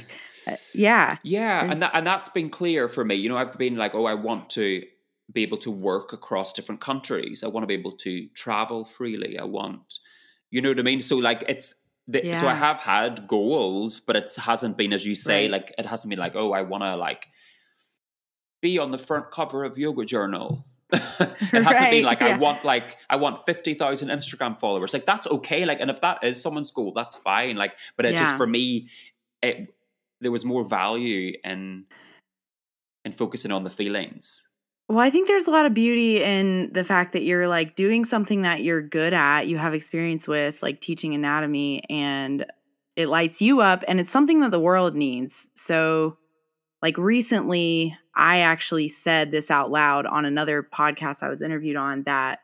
[0.48, 1.16] Uh, yeah.
[1.22, 3.14] Yeah, There's- and that and that's been clear for me.
[3.14, 4.82] You know, I've been like, oh, I want to
[5.32, 7.44] be able to work across different countries.
[7.44, 9.38] I want to be able to travel freely.
[9.38, 10.00] I want,
[10.50, 11.00] you know what I mean.
[11.00, 11.76] So like, it's
[12.08, 15.42] the, so I have had goals, but it hasn't been as you say.
[15.44, 15.52] Right.
[15.52, 17.28] Like, it hasn't been like, oh, I want to like
[18.60, 20.66] be on the front cover of Yoga Journal.
[20.92, 24.92] it hasn't Right, been like I want like I want fifty thousand Instagram followers.
[24.92, 25.64] Like that's okay.
[25.64, 27.56] Like, and if that is someone's goal, that's fine.
[27.56, 28.88] Like, but it just for me,
[29.42, 29.74] it
[30.20, 31.86] there was more value in
[33.04, 34.48] in focusing on the feelings.
[34.88, 38.04] Well, I think there's a lot of beauty in the fact that you're like doing
[38.04, 42.44] something that you're good at, you have experience with, like teaching anatomy, and
[42.96, 45.48] it lights you up, and it's something that the world needs.
[45.54, 46.18] So,
[46.82, 52.02] like recently, I actually said this out loud on another podcast I was interviewed on
[52.04, 52.40] that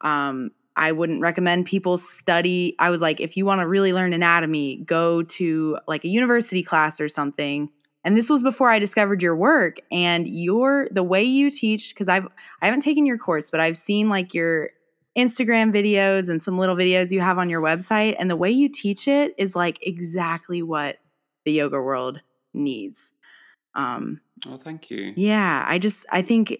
[0.00, 2.74] um, I wouldn't recommend people study.
[2.78, 6.62] I was like, if you want to really learn anatomy, go to like a university
[6.62, 7.70] class or something
[8.04, 12.08] and this was before I discovered your work and your the way you teach because
[12.08, 12.26] I've
[12.60, 14.70] I haven't taken your course but I've seen like your
[15.16, 18.68] Instagram videos and some little videos you have on your website and the way you
[18.68, 20.98] teach it is like exactly what
[21.44, 22.20] the yoga world
[22.54, 23.12] needs.
[23.74, 25.14] Um Oh, thank you.
[25.16, 26.58] yeah, I just I think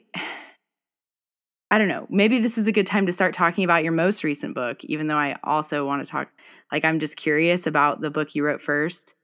[1.70, 2.06] I don't know.
[2.10, 5.06] Maybe this is a good time to start talking about your most recent book even
[5.06, 6.28] though I also want to talk
[6.70, 9.14] like I'm just curious about the book you wrote first.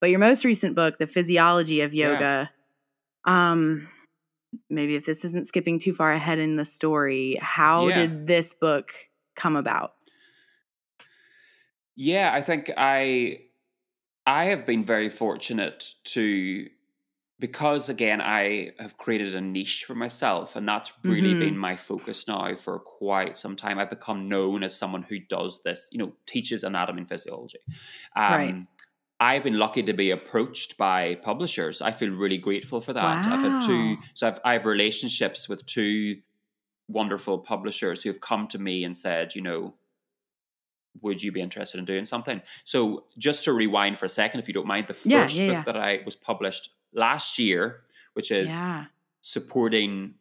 [0.00, 2.10] But your most recent book, The Physiology of Yeah.
[2.10, 2.50] Yoga,
[3.24, 3.88] um
[4.70, 7.94] maybe if this isn't skipping too far ahead in the story, how Yeah.
[8.06, 8.92] did this book
[9.36, 9.94] come about?
[11.96, 13.42] Yeah, I think I
[14.26, 16.68] I have been very fortunate to
[17.44, 21.40] because again I have created a niche for myself and that's really Mhm.
[21.44, 23.78] been my focus now for quite some time.
[23.78, 27.58] I've become known as someone who does this, you know, teaches anatomy and physiology.
[28.16, 28.56] Um, Right.
[29.20, 31.82] I've been lucky to be approached by publishers.
[31.82, 33.26] I feel really grateful for that.
[33.32, 36.22] I've had two, so I've, I have relationships with two
[36.88, 39.74] wonderful publishers who have come to me and said, you know,
[41.02, 42.40] would you be interested in doing something?
[42.64, 45.52] So just to rewind for a second, if you don't mind, the first Yeah, yeah,
[45.54, 45.72] book yeah.
[45.72, 47.80] that I was published last year,
[48.14, 48.86] which is yeah.
[49.20, 50.14] supporting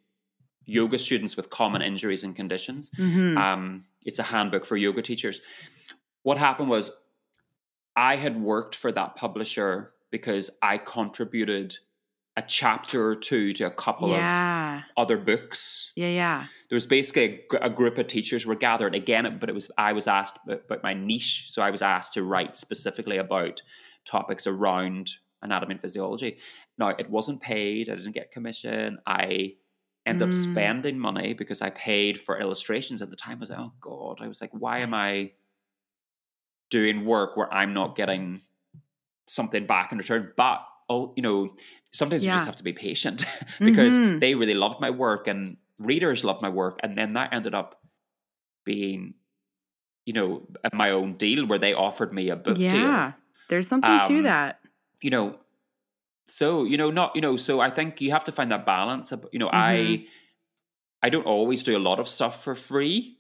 [0.66, 2.92] yoga students with common injuries and conditions.
[2.96, 5.42] hmm Um, it's a handbook for yoga teachers.
[6.24, 6.92] What happened was
[7.96, 11.78] I had worked for that publisher because I contributed
[12.36, 14.78] a chapter or two to a couple yeah.
[14.78, 15.92] of other books.
[15.96, 16.08] Yeah.
[16.08, 16.46] Yeah.
[16.70, 19.94] There was basically a, a group of teachers were gathered again, but it was I
[19.94, 23.62] was asked about my niche, so I was asked to write specifically about
[24.06, 25.12] topics around
[25.44, 26.38] anatomy and physiology.
[26.78, 29.00] Now it wasn't paid; I didn't get commission.
[29.06, 29.56] I
[30.06, 30.34] ended up Mm.
[30.34, 33.38] spending money because I paid for illustrations at the time.
[33.38, 35.32] I was like, oh god, I was like, why am I
[36.70, 38.42] doing work where I'm not getting
[39.26, 40.32] something back in return?
[40.36, 41.56] But oh, you know,
[41.92, 43.26] sometimes you just have to be patient
[43.60, 44.20] because Mhm.
[44.20, 47.82] they really loved my work and readers loved my work, and then that ended up
[48.66, 49.14] being,
[50.06, 53.14] you know, my own deal where they offered me a book deal Yeah.
[53.50, 54.60] There's something to Um, that.
[55.02, 55.38] you know
[56.28, 59.12] so you know not you know so i think you have to find that balance
[59.32, 60.02] you know Mm-hmm.
[60.02, 60.06] i
[61.02, 63.18] i don't always do a lot of stuff for free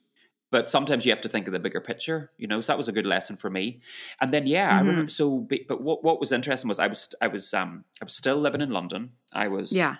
[0.51, 2.87] but sometimes you have to think of the bigger picture you know so that was
[2.87, 3.79] a good lesson for me
[4.21, 4.87] and then yeah Mm-hmm.
[4.87, 8.05] remember so but but what, what was interesting was i was i was um i
[8.05, 9.95] was still living in london i was Yeah.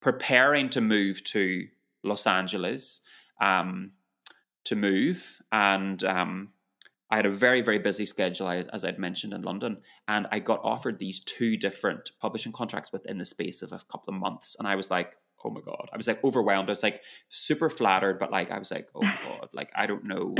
[0.00, 1.68] preparing to move to
[2.02, 3.02] Los Angeles
[3.40, 3.92] um,
[4.64, 6.48] to move, and um,
[7.10, 10.60] I had a very very busy schedule as I'd mentioned in London, and I got
[10.62, 14.66] offered these two different publishing contracts within the space of a couple of months, and
[14.68, 15.14] I was like.
[15.42, 15.88] Oh my god!
[15.90, 16.68] I was like overwhelmed.
[16.68, 19.48] I was like super flattered, but like I was like, oh my god!
[19.54, 20.34] Like I don't know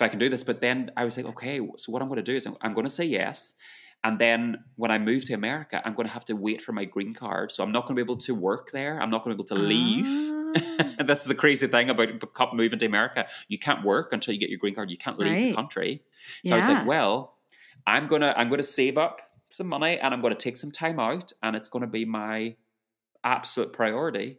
[0.00, 0.44] if I can do this.
[0.44, 2.74] But then I was like, okay, so what I'm going to do is I'm, I'm
[2.74, 3.54] going to say yes.
[4.02, 6.86] And then when I move to America, I'm going to have to wait for my
[6.86, 7.52] green card.
[7.52, 9.00] So I'm not going to be able to work there.
[9.00, 10.06] I'm not going to be able to leave.
[10.06, 10.94] Ah.
[10.98, 12.08] and this is the crazy thing about
[12.54, 13.26] moving to America.
[13.48, 14.90] You can't work until you get your green card.
[14.90, 15.48] You can't leave Right.
[15.50, 16.02] the country.
[16.46, 17.36] So I was like, well,
[17.86, 21.32] I'm gonna I'm gonna save up some money and I'm gonna take some time out,
[21.42, 22.56] and it's gonna be my
[23.22, 24.38] absolute priority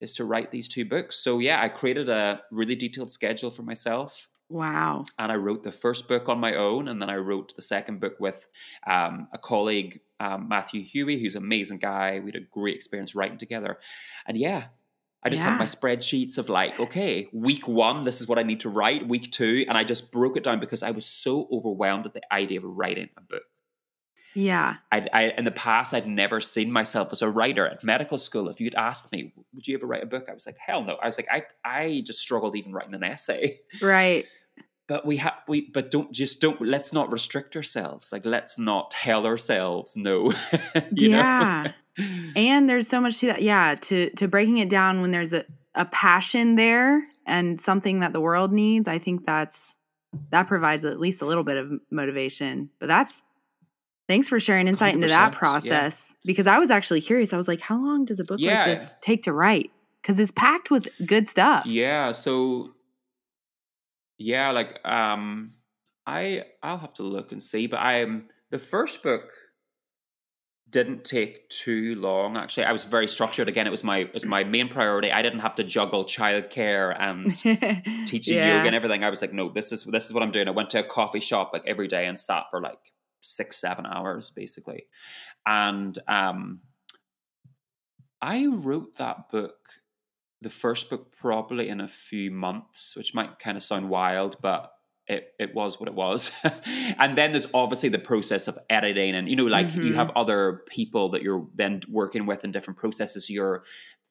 [0.00, 1.16] is to write these two books.
[1.16, 5.04] So yeah, I created a really detailed schedule for myself Wow.
[5.18, 8.00] and I wrote the first book on my own, and then I wrote the second
[8.00, 8.46] book with
[8.86, 12.20] um, a colleague, um, Matthew Huey, who's an amazing guy.
[12.20, 13.78] We had a great experience writing together,
[14.26, 14.66] and yeah,
[15.22, 15.52] I just Yeah.
[15.52, 19.08] had my spreadsheets of like, okay, week one, this is what I need to write.
[19.08, 22.20] Week two, and I just broke it down because I was so overwhelmed at the
[22.32, 23.42] idea of writing a book.
[24.34, 24.76] Yeah.
[24.90, 28.48] I, I in the past I'd never seen myself as a writer at medical school.
[28.48, 30.26] If you'd asked me, would you ever write a book?
[30.28, 30.94] I was like, hell no.
[30.94, 33.60] I was like, I I just struggled even writing an essay.
[33.80, 34.26] Right.
[34.86, 38.90] but we have we but don't just don't let's not restrict ourselves like let's not
[38.90, 40.30] tell ourselves no
[40.92, 41.72] yeah.
[42.36, 43.42] and there's so much to that.
[43.42, 43.76] Yeah.
[43.76, 45.44] To to breaking it down when there's a,
[45.74, 49.76] a passion there and something that the world needs, I think that's
[50.30, 52.70] that provides at least a little bit of motivation.
[52.78, 53.22] But that's
[54.08, 55.38] thanks for sharing insight into 100%, that yeah.
[55.38, 56.14] process.
[56.24, 57.32] Because I was actually curious.
[57.32, 58.66] I was like, how long does a book Yeah.
[58.66, 59.70] like this take to write?
[60.02, 61.64] Because it's packed with good stuff.
[61.66, 62.70] yeah so
[64.18, 65.52] yeah like um
[66.06, 69.32] i i'll have to look and see but i'm the first book
[70.70, 74.24] didn't take too long actually i was very structured again it was my it was
[74.26, 77.34] my main priority i didn't have to juggle childcare and
[78.06, 78.56] teaching Yeah.
[78.56, 79.04] yoga and everything.
[79.04, 80.48] I was like, no, this is this is what I'm doing.
[80.48, 82.78] I went to a coffee shop like every day and sat for like
[83.24, 84.86] six, seven hours basically.
[85.46, 86.60] And um
[88.20, 89.56] I wrote that book,
[90.40, 94.72] the first book probably in a few months, which might kind of sound wild, but
[95.06, 96.32] it, it was what it was.
[96.98, 99.96] and then there's obviously the process of editing and you know, like you Mhm.
[99.96, 103.28] have other people that you're then working with in different processes.
[103.28, 103.64] You're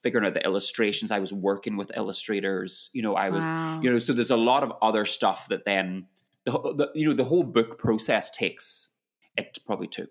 [0.04, 1.10] figuring out the illustrations.
[1.12, 3.80] I was working with illustrators, you know, I was Wow.
[3.82, 6.08] you know so there's a lot of other stuff that then
[6.45, 8.93] the, the you know the whole book process takes
[9.38, 10.10] it probably took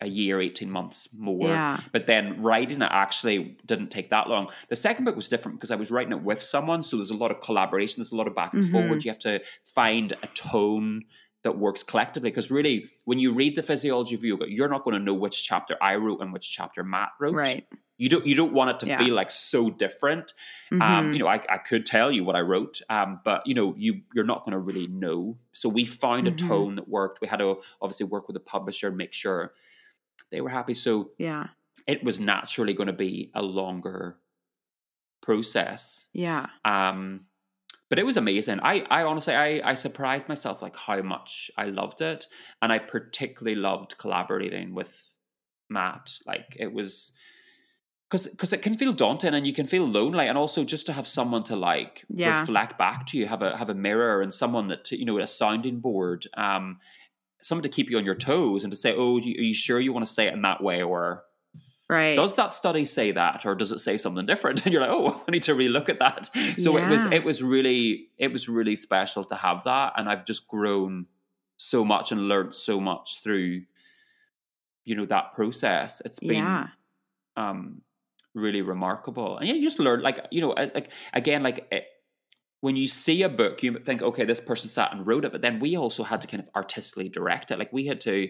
[0.00, 1.78] a year 18 months more Yeah.
[1.92, 5.70] but then writing it actually didn't take that long the second book was different because
[5.70, 8.26] i was writing it with someone so there's a lot of collaboration there's a lot
[8.26, 8.70] of back and Mhm.
[8.72, 11.04] forward you have to find a tone
[11.44, 14.98] that works collectively because really when you read the physiology of yoga you're not going
[14.98, 17.66] to know which chapter i wrote and which chapter matt wrote Right.
[17.96, 18.98] You don't you don't want it to Yeah.
[18.98, 20.32] feel like so different
[20.72, 21.12] um, Mhm.
[21.12, 24.00] you know, I, I could tell you what I wrote, um, but you know, you
[24.14, 25.38] you're not going to really know.
[25.52, 26.32] So we found Mhm.
[26.32, 27.20] a tone that worked.
[27.20, 29.52] We had to obviously work with the publisher, make sure
[30.30, 30.74] they were happy.
[30.74, 31.48] So yeah.
[31.86, 34.18] it was naturally going to be a longer
[35.22, 36.08] process.
[36.12, 36.46] Yeah.
[36.64, 37.26] Um,
[37.90, 38.60] but it was amazing.
[38.62, 42.26] I, I honestly, I, I surprised myself like how much I loved it,
[42.62, 45.12] and I particularly loved collaborating with
[45.68, 46.18] Matt.
[46.26, 47.12] Like it was,
[48.08, 50.92] because because it can feel daunting and you can feel lonely and also just to
[50.92, 52.40] have someone to like Yeah.
[52.40, 55.18] reflect back to you have a have a mirror and someone that to, you know
[55.18, 56.78] a sounding board um
[57.40, 59.92] someone to keep you on your toes and to say oh are you sure you
[59.92, 61.24] want to say it in that way or
[61.86, 62.16] Right.
[62.16, 65.22] does that study say that or does it say something different and you're like oh
[65.28, 66.26] i need to relook at that
[66.58, 70.24] so it was it was really it was really special to have that and i've
[70.24, 71.06] just grown
[71.58, 73.62] so much and learned so much through
[74.86, 76.68] you know that process it's been yeah.
[77.36, 77.82] um
[78.34, 79.38] really remarkable.
[79.38, 81.86] And yeah you just learn like you know like again like it,
[82.60, 85.42] when you see a book you think okay this person sat and wrote it but
[85.42, 87.58] then we also had to kind of artistically direct it.
[87.58, 88.28] Like we had to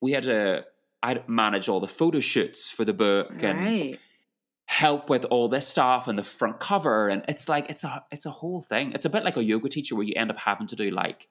[0.00, 0.64] we had to
[1.02, 3.96] i manage all the photo shoots for the book and
[4.66, 7.08] help with all this stuff and the front cover.
[7.08, 8.92] And it's like it's a it's a whole thing.
[8.92, 11.28] It's a bit like a yoga teacher where you end up having to do like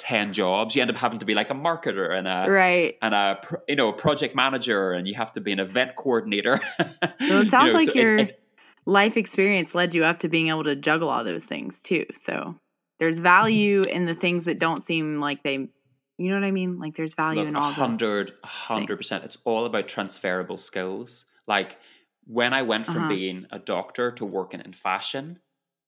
[0.00, 2.96] 10 jobs you end up having to be like a marketer and a Right.
[3.00, 6.58] and a you know a project manager and you have to be an event coordinator
[6.78, 6.90] Well,
[7.42, 8.40] it sounds like so your it-
[8.86, 12.04] life experience led you up to being able to juggle all those things too.
[12.12, 12.54] So
[12.98, 16.78] there's value in the things that don't seem like they, you know what I mean?
[16.78, 17.74] Like there's value look in all the.
[17.74, 21.78] hundred hundred percent it's all about transferable skills like
[22.26, 23.08] when i went from Uh-huh.
[23.08, 25.38] being a doctor to working in fashion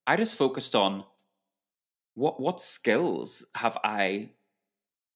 [0.07, 1.03] i just focused on
[2.17, 4.31] what what skills have i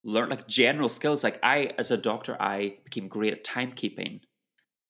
[0.03, 4.21] learned like general skills like i as a doctor i became great at timekeeping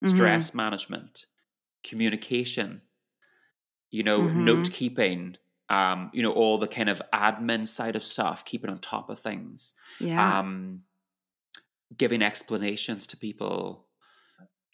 [0.02, 0.52] Mhm.
[0.52, 1.26] stress management
[1.84, 2.82] communication
[3.90, 4.34] you know Mhm.
[4.34, 5.36] note keeping
[5.68, 9.18] um you know all the kind of admin side of stuff keeping on top of
[9.18, 10.34] things Yeah.
[10.34, 10.84] um
[11.96, 13.88] giving explanations to people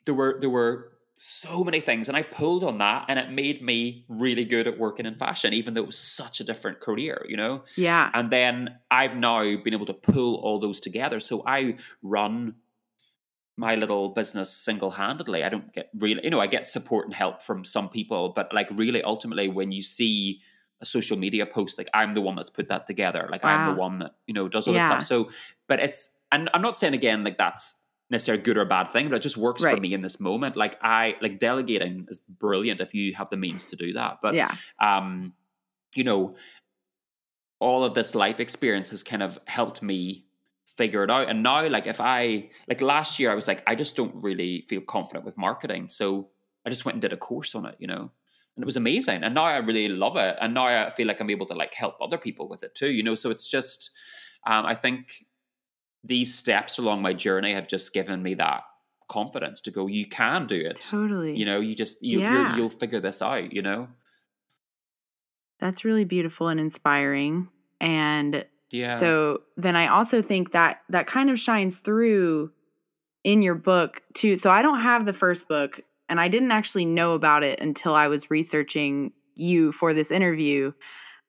[0.07, 3.61] there were there were so many things and i pulled on that and it made
[3.61, 7.27] me really good at working in fashion even though it was such a different career
[7.29, 8.11] you know yeah.
[8.15, 11.21] and then I've now been able to pull all those together.
[11.21, 12.55] So I run
[13.57, 15.45] my little business single handedly.
[15.45, 18.53] I don't get really, you know, I get support and help from some people, but
[18.55, 20.41] like really ultimately, when you see
[20.81, 23.29] a social media post, like I'm the one that's put that together.
[23.31, 25.03] Like I'm the one that, you know, does all this stuff.
[25.03, 25.29] So,
[25.67, 28.88] but it's, and I'm not saying again, like that's necessarily a good or a bad
[28.88, 30.57] thing, but it just works for me in this moment.
[30.57, 34.18] Like I, like delegating is brilliant if you have the means to do that.
[34.23, 34.55] But yeah.
[34.81, 35.35] um,
[35.94, 36.37] you know,
[37.61, 40.25] all of this life experience has kind of helped me
[40.64, 41.29] figure it out.
[41.29, 44.62] And now, like, if I, like last year, I was like, I just don't really
[44.62, 45.88] feel confident with marketing.
[45.88, 46.29] So
[46.64, 48.11] I just went and did a course on it, you know,
[48.55, 49.23] and it was amazing.
[49.25, 50.37] And now I really love it.
[50.40, 52.90] And now I feel like I'm able to like help other people with it too,
[52.90, 53.14] you know.
[53.14, 53.90] So it's just,
[54.47, 55.27] um, I think
[56.05, 58.63] these steps along my journey have just given me that
[59.09, 60.81] confidence to go, you can do it.
[60.81, 61.37] Totally.
[61.37, 62.57] You know, you just, you, Yeah.
[62.57, 63.89] you'll figure this out, you know?
[65.61, 67.49] That's really beautiful and inspiring.
[67.81, 68.99] And Yeah.
[68.99, 72.53] So then I also think that that kind of shines through
[73.25, 74.37] in your book too.
[74.37, 77.95] So I don't have the first book and I didn't actually know about it until
[77.95, 80.73] I was researching you for this interview.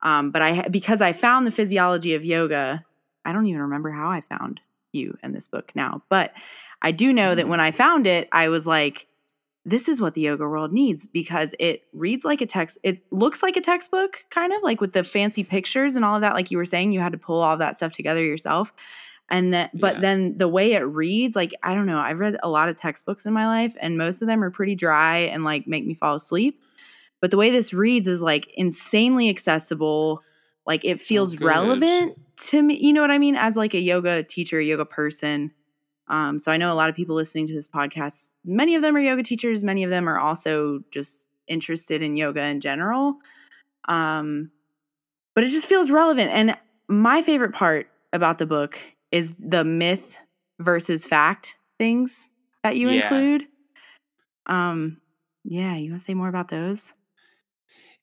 [0.02, 2.86] Um, but I because I found the physiology of yoga,
[3.30, 4.60] I don't even remember how I found
[4.92, 6.02] you and this book now.
[6.10, 6.34] But
[6.82, 9.06] I do know that when I found it, I was like,
[9.66, 12.80] this is what the yoga world needs because it reads like a text.
[12.82, 16.22] It looks like a textbook, kind of like with the fancy pictures and all of
[16.22, 16.34] that.
[16.34, 18.74] Like you were saying, you had to pull all that stuff together yourself.
[19.30, 20.00] And that, but Yeah.
[20.02, 23.28] then the way it reads, like, I don't know, I've read a lot of textbooks
[23.28, 26.16] in my life, and most of them are pretty dry and like make me fall
[26.16, 26.60] asleep.
[27.22, 30.24] But the way this reads is like insanely accessible.
[30.66, 32.78] Like it feels Oh, relevant to me.
[32.82, 33.36] You know what I mean?
[33.36, 35.52] As like a yoga teacher, yoga person.
[36.08, 38.96] Um, so I know a lot of people listening to this podcast, many of them
[38.96, 43.16] are yoga teachers, many of them are also just interested in yoga in general.
[43.88, 44.52] Um,
[45.36, 46.32] but it just feels relevant.
[46.32, 48.80] And my favorite part about the book
[49.12, 50.18] is the myth
[50.60, 52.30] versus fact things
[52.64, 53.04] that you Yeah.
[53.04, 53.48] include.
[54.48, 55.00] Um,
[55.44, 56.94] yeah, you want to say more about those?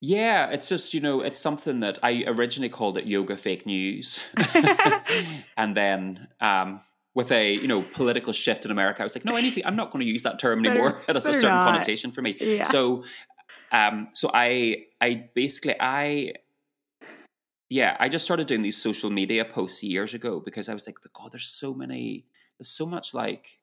[0.00, 4.20] Yeah, it's just, you know, it's something that I originally called it yoga fake news.
[5.56, 6.80] and then um,
[7.14, 9.66] with a, you know, political shift in America, I was like, no, I need to,
[9.66, 11.02] I'm not going to use that term Better- anymore.
[11.08, 11.72] it has a certain not.
[11.72, 12.36] connotation for me.
[12.38, 12.64] Yeah.
[12.64, 13.04] So,
[13.72, 16.34] um, so I, I basically, I,
[17.70, 20.98] yeah, I just started doing these social media posts years ago because I was like,
[21.12, 22.26] God, there's so many,
[22.58, 23.58] there's so much like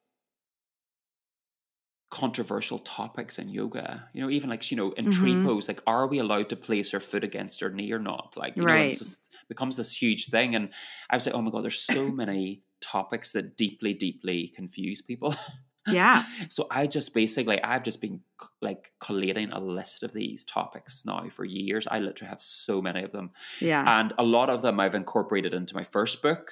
[2.13, 4.07] controversial topics in yoga.
[4.13, 5.45] You know, even like you know, in tree Mhm.
[5.45, 8.37] pose, like, are we allowed to place our foot against our knee or not?
[8.37, 8.85] Like, you know, Right.
[8.91, 10.53] it's just becomes this huge thing.
[10.55, 10.69] And
[11.09, 15.33] I was like, oh my god, there's so many topics that deeply, deeply confuse people.
[15.85, 16.23] Yeah.
[16.47, 18.21] so I just basically, I've just been
[18.61, 21.87] like collating a list of these topics now for years.
[21.87, 23.31] I literally have so many of them.
[23.59, 23.83] Yeah.
[23.99, 26.51] And a lot of them I've incorporated into my first book,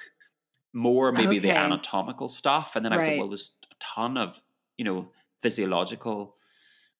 [0.74, 2.76] more maybe the anatomical stuff.
[2.76, 4.42] And then I was like, well, there's a ton of,
[4.76, 6.36] you know, physiological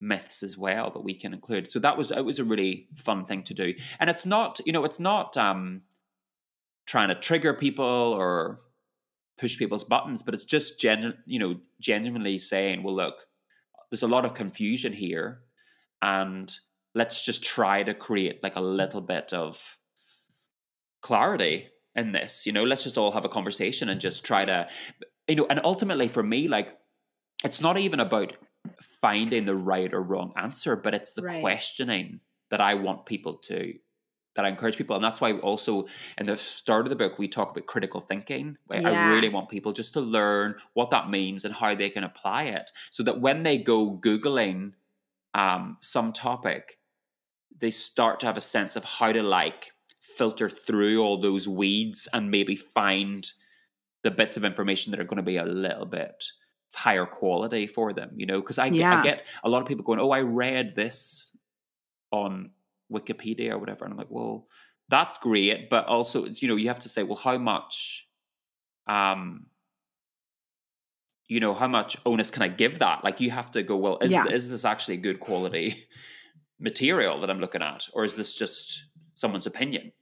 [0.00, 1.70] myths as well that we can include.
[1.70, 3.74] So that was it was a really fun thing to do.
[4.00, 5.82] And it's not, you know, it's not um
[6.86, 8.58] trying to trigger people or
[9.38, 13.26] push people's buttons, but it's just gen you know, genuinely saying, well look,
[13.90, 15.42] there's a lot of confusion here
[16.00, 16.58] and
[16.94, 19.78] let's just try to create like a little bit of
[21.00, 24.68] clarity in this you know let's just all have a conversation and just try to
[25.28, 26.78] you know and ultimately for me like
[27.44, 28.34] it's not even about
[28.80, 31.40] finding the right or wrong answer but it's the Right.
[31.40, 32.20] questioning
[32.50, 33.74] that i want people to
[34.34, 35.86] that i encourage people and that's why also
[36.16, 39.48] in the start of the book we talk about critical thinking Where i really want
[39.48, 43.20] people just to learn what that means and how they can apply it so that
[43.20, 44.72] when they go googling
[45.34, 46.78] um, some topic
[47.58, 52.08] they start to have a sense of how to like filter through all those weeds
[52.12, 53.32] and maybe find
[54.02, 56.24] the bits of information that are going to be a little bit
[56.74, 58.98] higher quality for them you know because I, get- Yeah.
[59.00, 61.36] I get a lot of people going oh i read this
[62.10, 62.50] on
[62.90, 64.46] wikipedia or whatever and i'm like well
[64.88, 68.08] that's great but also you know you have to say well how much
[68.86, 69.46] um
[71.28, 73.98] you know how much onus can i give that like you have to go well
[74.00, 74.26] is, Yeah.
[74.26, 75.84] is this actually good quality
[76.60, 79.92] material that i'm looking at or is this just someone's opinion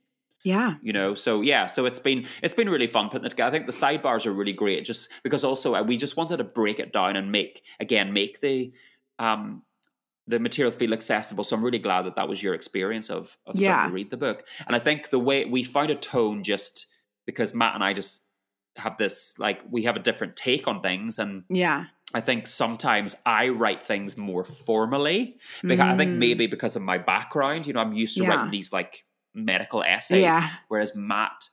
[0.43, 0.75] Yeah.
[0.81, 3.51] you know so yeah so it's been it's been really fun putting it together i
[3.51, 6.79] think the sidebars are really great just because also uh, we just wanted to break
[6.79, 8.73] it down and make again make the
[9.19, 9.61] um
[10.27, 13.57] the material feel accessible so i'm really glad that that was your experience of of
[13.57, 16.87] starting to read the book and i think the way we found a tone just
[17.25, 18.27] because matt and i just
[18.77, 21.85] have this like we have a different take on things and Yeah.
[22.13, 25.37] I think sometimes I write things more formally.
[25.61, 26.17] Because I think Mm.
[26.17, 28.29] maybe because of my background, you know, I'm used to Yeah.
[28.31, 30.49] writing these like medical essays, Yeah.
[30.67, 31.49] whereas Matt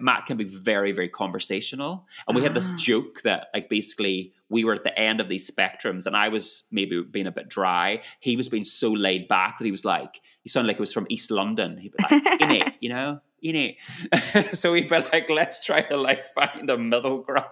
[0.00, 2.06] Matt can be very, very conversational.
[2.28, 2.76] And we had this Ah.
[2.76, 6.68] joke that like basically we were at the end of these spectrums and I was
[6.70, 8.00] maybe being a bit dry.
[8.20, 10.92] He was being so laid back that he was like, he sounded like he was
[10.92, 11.76] from East London.
[11.76, 13.20] He'd be like, in it, you know?
[13.42, 14.54] In it.
[14.56, 17.46] so we'd be like, let's try to like find a middle ground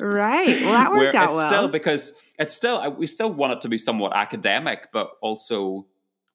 [0.00, 0.46] Right.
[0.62, 1.48] Well, that where worked out it's well.
[1.48, 5.86] still because it's still uh, we still want it to be somewhat academic, but also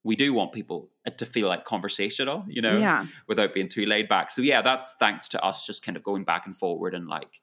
[0.08, 3.06] we do want people to feel like conversational, you know, yeah.
[3.28, 4.32] without being too laid back.
[4.32, 7.42] So yeah, that's thanks to us just kind of going back and forward and like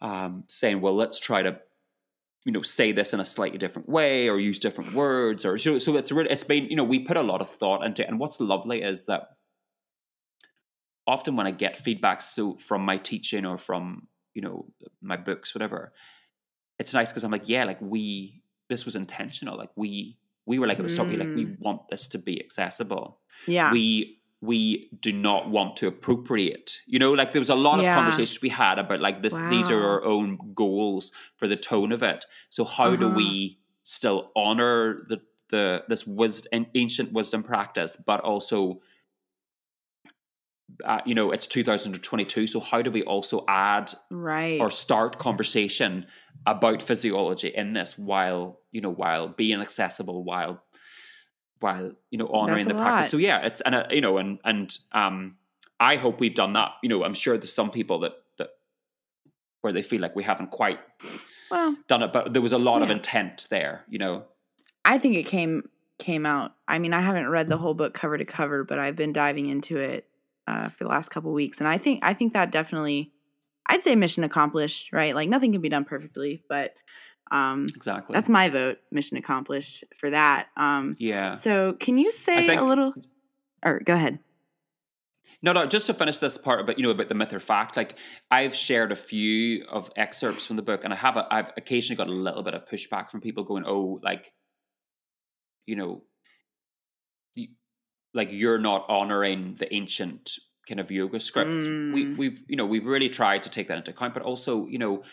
[0.00, 1.60] um saying, well, let's try to
[2.44, 5.78] you know say this in a slightly different way or use different words or so
[5.78, 8.08] so it's really it's been you know we put a lot of thought into it
[8.08, 9.30] and what's lovely is that
[11.08, 14.66] often when I get feedback so from my teaching or from you know
[15.02, 15.92] my books whatever
[16.78, 20.16] it's nice because I'm like yeah like we this was intentional like we
[20.46, 23.70] we were like at the start we like we want this to be accessible Yeah.
[23.72, 27.90] we we do not want to appropriate you know like there was a lot Yeah.
[27.90, 31.90] of conversations we had about like this these are our own goals for the tone
[31.92, 33.16] of it so how do Uh-huh.
[33.16, 35.20] we still honor the
[35.50, 38.80] the this wisdom ancient wisdom practice but also
[40.84, 44.60] uh, you know it's 2022 so how do we also add right.
[44.60, 46.06] or start conversation
[46.46, 50.62] about physiology in this while you know while being accessible while
[51.60, 53.10] while you know honoring the a practice?
[53.10, 55.36] so yeah it's and uh, you know and and um
[55.80, 56.72] i hope we've done that.
[56.82, 58.50] You know i'm sure there's some people that that
[59.60, 60.78] where they feel like we haven't quite
[61.50, 64.24] well, done it but there was a lot of intent there you know?
[64.84, 65.68] I think it came
[65.98, 66.52] came out.
[66.68, 69.48] I mean, I haven't read the whole book cover to cover, but I've been diving
[69.48, 70.06] into it
[70.46, 73.12] uh, for the last couple weeks, and I think I think that definitely,
[73.66, 74.92] I'd say mission accomplished.
[74.92, 75.14] Right?
[75.14, 76.74] Like nothing can be done perfectly, but
[77.30, 78.78] um, exactly that's my vote.
[78.90, 80.46] Mission accomplished for that.
[80.56, 82.94] Um, yeah so can you say think- a little?
[83.64, 84.20] Or go ahead.
[85.42, 87.76] No, no, just to finish this part about, you know, about the myth or fact,
[87.76, 87.98] like
[88.30, 91.96] I've shared a few of excerpts from the book and I have, a, I've occasionally
[91.96, 94.32] got a little bit of pushback from people going, oh, like,
[95.66, 96.02] you know,
[98.16, 100.38] like you're not honoring the ancient
[100.68, 101.66] kind of yoga scripts.
[101.68, 102.16] We, Mm.
[102.16, 105.04] we've, you know, we've really tried to take that into account, but also, you know,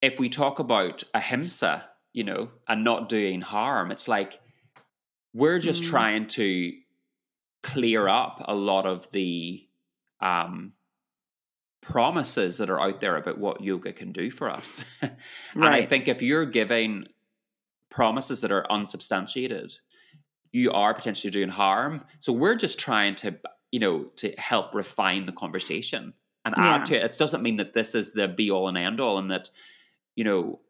[0.00, 4.40] if we talk about ahimsa, you know, and not doing harm, it's like
[5.34, 5.90] we're just Mm.
[5.90, 6.72] trying to
[7.62, 9.68] clear up a lot of the
[10.20, 10.72] um,
[11.82, 14.84] promises that are out there about what yoga can do for us.
[15.54, 17.06] and I think if you're giving
[17.90, 19.74] promises that are unsubstantiated,
[20.56, 22.02] you are potentially doing harm.
[22.18, 23.38] So we're just trying to,
[23.72, 26.74] you know, to help refine the conversation and Yeah.
[26.76, 27.04] add to it.
[27.04, 29.50] It doesn't mean that this is the be all and end all and that,
[30.14, 30.60] you know,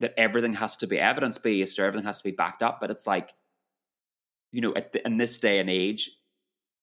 [0.00, 2.80] that everything has to be evidence based or everything has to be backed up.
[2.80, 3.34] But it's like,
[4.50, 6.10] you know, at the, in this day and age,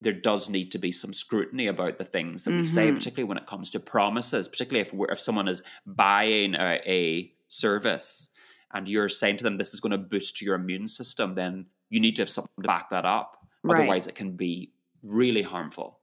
[0.01, 2.95] there does need to be some scrutiny about the things that we say, Mhm.
[2.95, 7.33] particularly when it comes to promises, particularly if we're, if someone is buying a, a
[7.47, 8.33] service
[8.73, 11.99] and you're saying to them this is going to boost your immune system, then you
[11.99, 13.37] need to have something to back that up.
[13.63, 13.81] Right.
[13.81, 14.71] Otherwise, it can be
[15.03, 15.99] really harmful.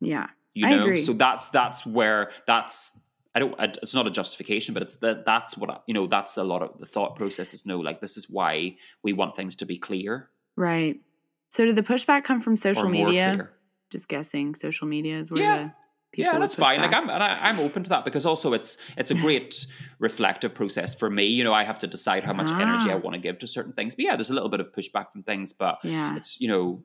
[0.00, 0.26] Yeah.
[0.54, 0.96] You I know, agree.
[0.98, 3.54] so that's that's where that's I don't.
[3.60, 6.08] It's not a justification, but it's that that's what I, you know.
[6.08, 9.36] That's a lot of the thought process is no, like this is why we want
[9.36, 11.00] things to be clear Right.
[11.48, 13.32] So did the pushback come from social media?
[13.34, 13.52] clear.
[13.90, 14.54] Just guessing.
[14.56, 15.62] Social media is where Yeah.
[15.64, 15.72] the
[16.16, 16.80] Yeah, that's fine.
[16.80, 16.92] Like.
[16.92, 19.66] I'm, and I, I'm open to that because also it's it's a great
[19.98, 21.24] reflective process for me.
[21.26, 22.98] You know, I have to decide how much energy I Ah.
[22.98, 23.94] want to give to certain things.
[23.94, 26.16] But yeah, there's a little bit of pushback from things, but Yeah.
[26.16, 26.84] it's you know,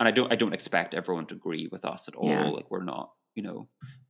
[0.00, 2.28] and I don't I don't expect everyone to agree with us at all.
[2.28, 2.46] Yeah.
[2.46, 3.68] Like we're not, you know,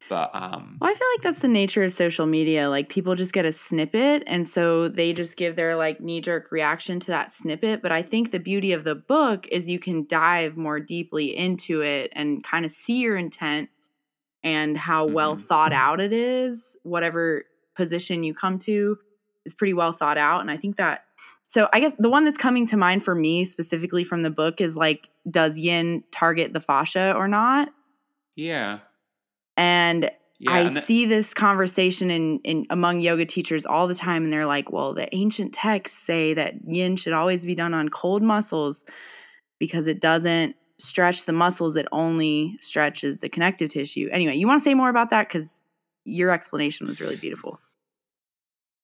[0.09, 2.71] but um, Well, I feel like that's the nature of social media.
[2.71, 6.51] Like people just get a snippet and so they just give their like knee jerk
[6.51, 7.83] reaction to that snippet.
[7.83, 11.83] But I think the beauty of the book is you can dive more deeply into
[11.83, 13.69] it and kind of see your intent
[14.47, 15.41] and how well Mhm.
[15.41, 16.77] thought out it is.
[16.85, 17.45] Whatever
[17.75, 18.97] position you come to
[19.45, 20.41] is pretty well thought out.
[20.41, 21.05] And I think that
[21.49, 24.61] so I guess the one that's coming to mind for me specifically from the book
[24.61, 27.69] is like, does yin target the fascia or not?
[28.37, 28.79] yeah,
[29.57, 33.95] And yeah, I and th- see this conversation in, in among yoga teachers all the
[33.95, 37.75] time, and they're like, "Well, the ancient texts say that yin should always be done
[37.75, 38.85] on cold muscles
[39.59, 44.61] because it doesn't stretch the muscles; it only stretches the connective tissue." Anyway, you want
[44.61, 45.61] to say more about that because
[46.05, 47.59] your explanation was really beautiful.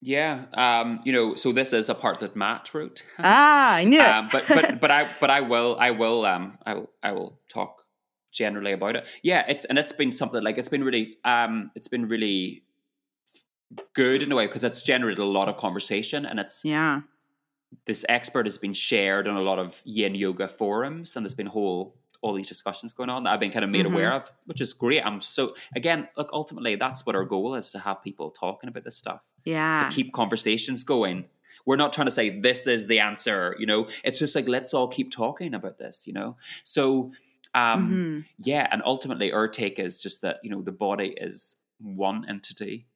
[0.01, 0.47] yeah.
[0.55, 3.05] Um, you know, so this is a part that Matt wrote.
[3.19, 6.75] ah, I knew um, but but but I but I will I will um I
[6.75, 7.85] will I will talk
[8.33, 9.07] generally about it.
[9.23, 12.65] Yeah, it's and it's been something like it's been really um it's been really
[13.95, 17.03] good in a way because it's generated a lot of conversation and it's yeah,
[17.87, 21.47] this expert has been shared on a lot of yin yoga forums and there's been
[21.47, 23.93] whole all these discussions going on that I've been kind of made Mhm.
[23.93, 25.05] aware of, which is great.
[25.05, 28.85] I'm so again, look, ultimately that's what our goal is to have people talking about
[28.85, 31.29] this stuff yeah, to keep conversations going.
[31.67, 33.89] We're not trying to say this is the answer, you know.
[34.05, 36.37] It's just like let's all keep talking about this, you know.
[36.63, 37.13] So
[37.55, 38.25] um Mhm.
[38.39, 42.87] yeah, and ultimately our take is just that, you know, the body is one entity.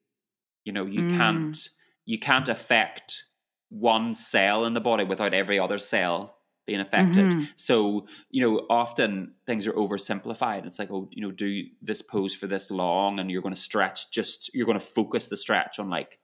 [0.64, 1.10] You know, you Mm.
[1.16, 1.68] can't
[2.04, 3.24] you can't affect
[3.68, 6.36] one cell in the body without every other cell
[6.66, 7.32] being affected.
[7.32, 7.48] Mhm.
[7.54, 10.66] So, you know, often things are oversimplified.
[10.66, 13.60] It's like, oh, you know, do this pose for this long and you're going to
[13.60, 16.18] stretch just you're going to focus the stretch on like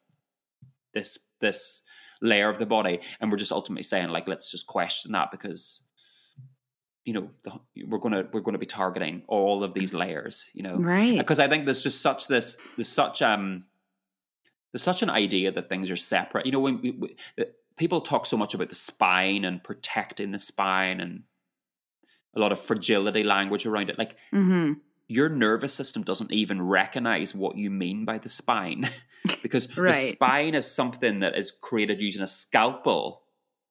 [0.94, 1.84] this this
[2.20, 5.82] layer of the body and we're just ultimately saying like let's just question that because
[7.04, 7.52] you know the,
[7.88, 11.18] we're going to we're going to be targeting all of these layers you know right,
[11.18, 13.64] because i think there's just such this there's such um
[14.72, 16.46] there's such an idea that things are separate.
[16.46, 17.16] You know when we, we,
[17.76, 21.24] people talk so much about the spine and protecting the spine and
[22.34, 23.98] a lot of fragility language around it.
[23.98, 24.74] Like hmm
[25.08, 28.88] your nervous system doesn't even recognize what you mean by the spine
[29.42, 33.22] because the spine is something that is created using a scalpel.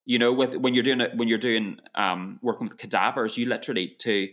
[0.06, 3.48] You know with when you're doing it when you're doing um working with cadavers you
[3.48, 4.30] literally to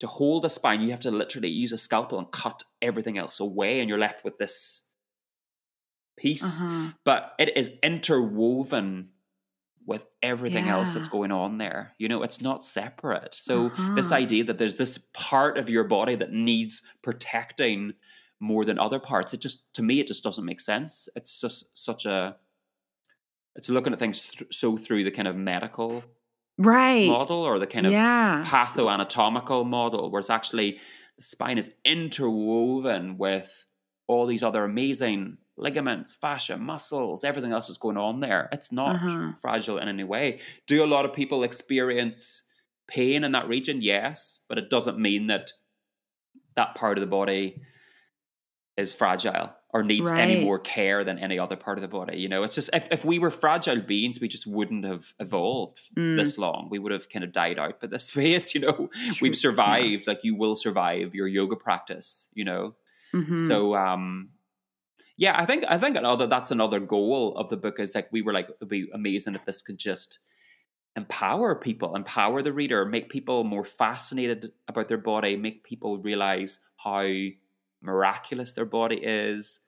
[0.00, 3.40] to hold a spine you have to literally use a scalpel and cut everything else
[3.40, 4.89] away and you're left with this
[6.20, 6.90] piece uh-huh.
[7.04, 9.08] but it is interwoven
[9.86, 11.94] with everything else that's going on there.
[11.98, 13.34] You know, it's not separate.
[13.34, 14.22] So this Uh-huh.
[14.22, 17.94] idea that there's this part of your body that needs protecting
[18.38, 21.08] more than other parts, it just to me it just doesn't make sense.
[21.16, 22.36] It's just such a
[23.56, 26.04] it's looking at things th- so through the kind of medical
[26.56, 28.44] right, model or the kind of yeah.
[28.46, 30.78] patho-anatomical model, whereas actually
[31.16, 33.66] the spine is interwoven with
[34.06, 38.48] all these other amazing ligaments, fascia, muscles, everything else that's going on there.
[38.52, 39.32] It's not Uh-huh.
[39.40, 40.40] fragile in any way.
[40.66, 42.48] Do a lot of people experience
[42.88, 43.82] pain in that region?
[43.82, 45.52] Yes, but it doesn't mean that
[46.56, 47.60] that part of the body
[48.76, 52.18] is fragile or needs any more care than any other part of the body.
[52.18, 55.78] You know, it's just if, if we were fragile beings, we just wouldn't have evolved
[55.96, 56.16] Mm.
[56.16, 56.68] this long.
[56.70, 57.78] We would have kind of died out.
[57.80, 59.14] But this phase, you know, True.
[59.20, 60.06] we've survived.
[60.06, 62.30] Like you will survive your yoga practice.
[62.34, 62.74] You know,
[63.14, 63.36] Mhm.
[63.36, 64.30] so um,
[65.20, 68.22] yeah, I think I think another that's another goal of the book is like we
[68.22, 70.18] were like it'd be amazing if this could just
[70.96, 76.60] empower people, empower the reader, make people more fascinated about their body, make people realize
[76.78, 77.06] how
[77.82, 79.66] miraculous their body is.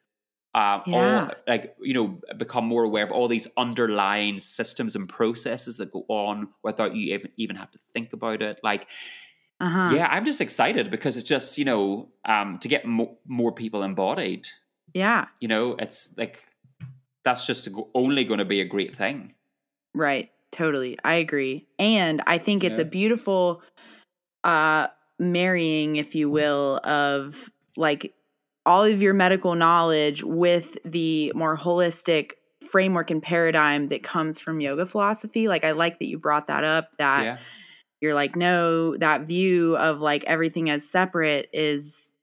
[0.54, 1.24] Um, Yeah.
[1.26, 5.92] all, like you know, become more aware of all these underlying systems and processes that
[5.92, 8.58] go on without you even even have to think about it.
[8.62, 8.88] Like,
[9.60, 9.92] uh-huh.
[9.96, 13.82] yeah, I'm just excited because it's just you know um, to get mo- more people
[13.82, 14.48] embodied.
[14.94, 16.42] Yeah, You know, it's like
[17.24, 19.34] that's just only going to be a great thing.
[19.94, 20.30] Right.
[20.50, 20.98] Totally.
[21.04, 21.66] I agree.
[21.78, 22.84] And I think it's Yeah.
[22.84, 23.62] a beautiful
[24.44, 24.88] uh
[25.18, 28.12] marrying, if you will, of like
[28.66, 32.32] all of your medical knowledge with the more holistic
[32.68, 35.48] framework and paradigm that comes from yoga philosophy.
[35.48, 37.38] Like I like that you brought that up that yeah.
[38.00, 42.14] you're like no that view of like everything as separate is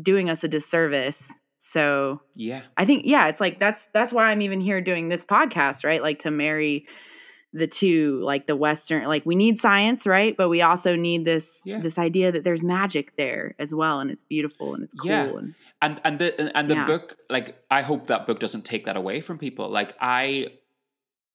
[0.00, 1.32] doing us a disservice.
[1.64, 2.62] So Yeah.
[2.76, 6.02] I think yeah, it's like that's that's why I'm even here doing this podcast, right?
[6.02, 6.86] Like to marry
[7.52, 10.36] the two, like the western like we need science, right?
[10.36, 11.78] But we also need this Yeah.
[11.80, 15.30] this idea that there's magic there as well and it's beautiful and it's cool Yeah.
[15.40, 16.86] and and and the and the Yeah.
[16.86, 20.48] book like i hope that book doesn't take that away from people like i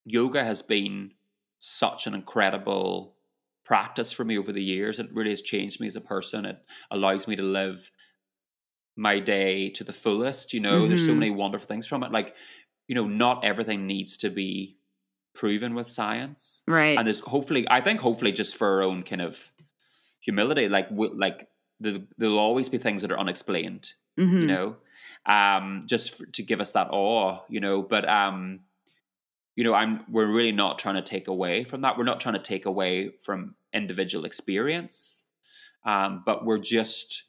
[0.06, 1.12] yoga has been
[1.60, 3.16] such an incredible
[3.66, 6.58] practice for me over the years it really has changed me as a person it
[6.92, 7.92] allows me to live
[8.98, 10.88] my day to the fullest you know?
[10.88, 11.20] There's so Mhm.
[11.20, 12.12] many wonderful things from it.
[12.12, 12.36] Like
[12.88, 14.78] you know not everything needs to be
[15.36, 16.62] proven with science.
[16.68, 16.98] Right.
[16.98, 19.52] and there's hopefully i think hopefully just for our own kind of
[20.22, 21.48] humility like we, like
[21.80, 24.40] the, there'll always be things that are unexplained Mhm.
[24.42, 24.78] you know?
[25.28, 27.82] Um just f to give us that awe you know?
[27.84, 28.62] But um
[29.56, 31.98] you know i'm we're really not trying to take away from that.
[31.98, 35.26] We're not trying to take away from individual experience.
[35.86, 37.27] Um but we're just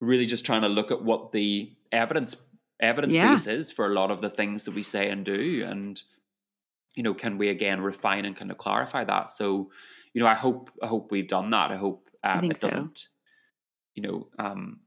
[0.00, 2.48] really just trying to look at what the evidence
[2.80, 3.30] evidence Yeah.
[3.32, 6.02] base is for a lot of the things that we say and do and
[6.96, 9.30] you know can we again refine and kind of clarify that?
[9.30, 9.70] So
[10.12, 11.70] you know i hope i hope we've done that.
[11.70, 12.68] I hope um, think it so.
[12.68, 13.08] doesn't
[13.94, 14.80] you know um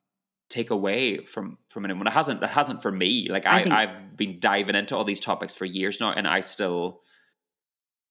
[0.49, 2.07] take away from from anyone.
[2.07, 3.27] It hasn't it hasn't for me.
[3.29, 6.27] Like I i, think- i've been diving into all these topics for years now and
[6.27, 7.01] i still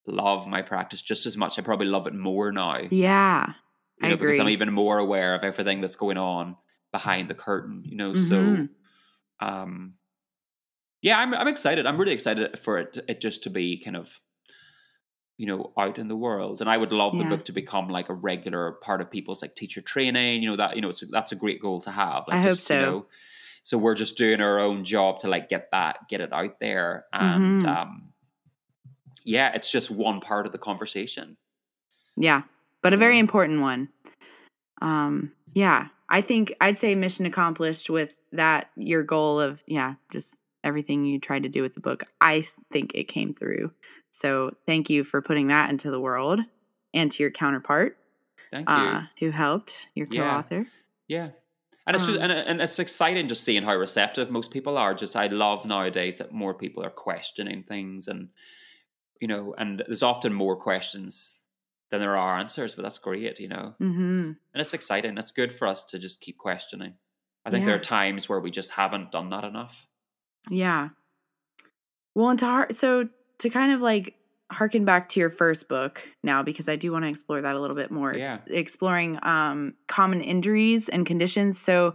[0.07, 1.59] love my practice just as much.
[1.59, 2.79] I probably love it more now.
[2.79, 3.53] You yeah.
[4.03, 6.57] I know because i'm even more aware of everything that's going on
[6.97, 8.19] behind the curtain you know Mhm.
[8.29, 9.73] so um
[11.03, 14.21] yeah i'm i'm excited i'm really excited for it it just to be kind of
[15.37, 18.09] you know out in the world and i would love the book to become like
[18.09, 21.33] a regular part of people's like teacher training you know that you know it's that's
[21.33, 22.81] a great goal to have like I hope just you so.
[22.81, 23.07] know
[23.63, 27.05] so we're just doing our own job to like get that get it out there
[27.13, 27.69] and Mhm.
[27.69, 28.13] um
[29.25, 31.37] yeah it's just one part of the conversation
[32.17, 32.43] Yeah,
[32.83, 33.91] but a very important one.
[34.81, 38.71] Um, yeah, I think I'd say mission accomplished with that.
[38.77, 42.05] Your goal of yeah, just everything you tried to do with the book.
[42.21, 43.73] I think it came through.
[44.11, 46.41] So thank you for putting that into the world,
[46.95, 47.99] and to your counterpart
[48.51, 50.67] thank you uh, who helped your co-author.
[51.09, 51.31] Yeah.
[51.87, 54.93] And it's just Um, and, and it's exciting just seeing how receptive most people are.
[54.95, 58.31] Just I love nowadays that more people are questioning things and
[59.21, 61.41] you know, and there's often more questions
[61.91, 63.75] than there are answers, but that's great, you know.
[63.79, 64.23] hmm
[64.53, 65.17] And it's exciting.
[65.19, 66.95] It's good for us to just keep questioning.
[67.45, 69.87] I think there are times where we just haven't done that enough.
[70.51, 70.89] Yeah.
[72.15, 73.09] Well, and to har- so
[73.39, 74.17] to kind of like
[74.51, 77.61] harken back to your first book now because I do want to explore that a
[77.61, 78.15] little bit more.
[78.15, 78.39] Yeah.
[78.47, 81.59] It's exploring um, common injuries and conditions.
[81.61, 81.95] So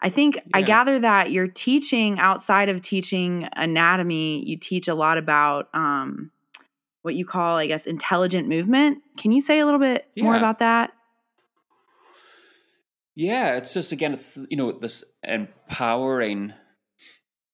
[0.00, 5.16] I think I gather that you're teaching outside of teaching anatomy, you teach a lot
[5.16, 6.32] about um,
[7.02, 9.02] what you call, I guess, intelligent movement.
[9.16, 10.92] Can you say a little bit more about that?
[13.14, 16.54] Yeah, it's just again, it's you know this empowering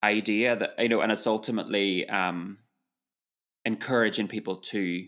[0.02, 2.58] idea that you know, and it's ultimately um,
[3.64, 5.06] encouraging people to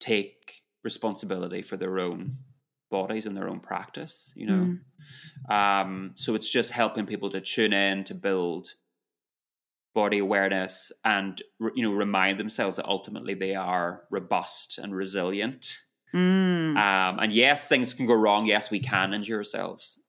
[0.00, 2.38] take responsibility for their own
[2.90, 4.32] bodies and their own practice.
[4.34, 8.74] You know, um, so it's just helping people to tune in to build
[9.94, 11.42] body awareness and
[11.74, 15.78] you know remind themselves that ultimately they are robust and resilient
[16.14, 16.76] Mm.
[16.76, 18.44] um, and yes, things can go wrong.
[18.44, 20.04] Yes, we can injure ourselves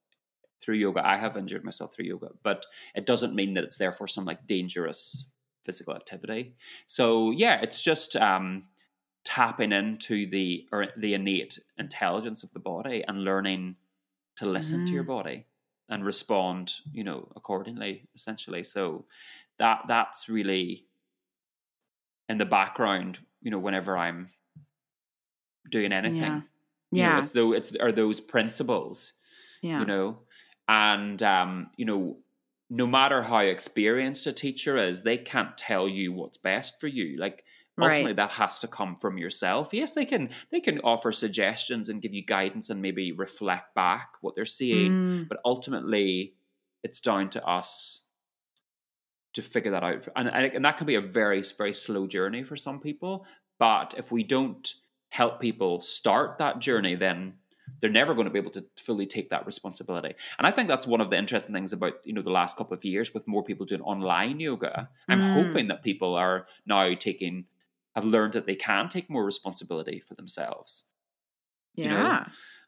[0.61, 1.05] through yoga.
[1.05, 4.45] I have injured myself through yoga, but it doesn't mean that it's therefore some like
[4.45, 5.31] dangerous
[5.63, 6.55] physical activity.
[6.87, 8.65] So yeah, it's just um,
[9.23, 13.77] tapping into the or the innate intelligence of the body and learning
[14.35, 15.45] to listen to your body
[15.87, 18.09] and respond, you know, accordingly.
[18.13, 19.05] Essentially, so
[19.59, 20.85] that that's really
[22.29, 23.19] in the background.
[23.41, 24.29] You know, whenever I'm
[25.71, 26.21] doing anything.
[26.21, 26.41] Yeah.
[26.91, 27.19] You know, Yeah.
[27.19, 29.13] it's though it's are those principles,
[29.61, 29.79] yeah.
[29.79, 30.19] you know,
[30.67, 32.17] and um, you know,
[32.69, 37.17] no matter how experienced a teacher is, they can't tell you what's best for you.
[37.17, 37.43] Like
[37.79, 38.15] ultimately, Right.
[38.17, 39.73] that has to come from yourself.
[39.73, 44.09] Yes, they can they can offer suggestions and give you guidance and maybe reflect back
[44.21, 45.27] what they're seeing, Mm.
[45.27, 46.35] but ultimately,
[46.83, 48.02] it's down to us
[49.33, 52.55] to figure that out, and and, that can be a very very slow journey for
[52.55, 53.25] some people.
[53.59, 54.73] But if we don't
[55.09, 57.35] help people start that journey, then
[57.79, 60.15] they're never going to be able to fully take that responsibility.
[60.37, 62.75] And I think that's one of the interesting things about you know the last couple
[62.75, 64.89] of years with more people doing online yoga.
[65.07, 65.33] I'm Mm.
[65.33, 67.45] hoping that people are now taking
[67.95, 70.89] have learned that they can take more responsibility for themselves.
[71.75, 71.83] Yeah.
[71.83, 72.25] you know,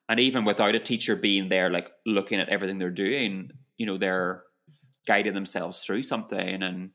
[0.08, 3.98] And even without a teacher being there, like looking at everything they're doing, you know,
[3.98, 4.44] they're
[5.06, 6.92] guiding themselves through something and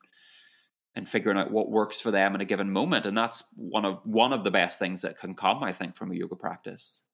[0.96, 4.00] and figuring out what works for them in a given moment and that's one of
[4.04, 7.04] one of the best things that can come i think from a yoga practice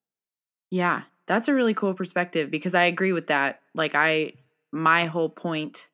[0.71, 3.61] Yeah, that's a really cool perspective because I agree with that.
[3.75, 4.35] Like I
[4.73, 5.87] my whole point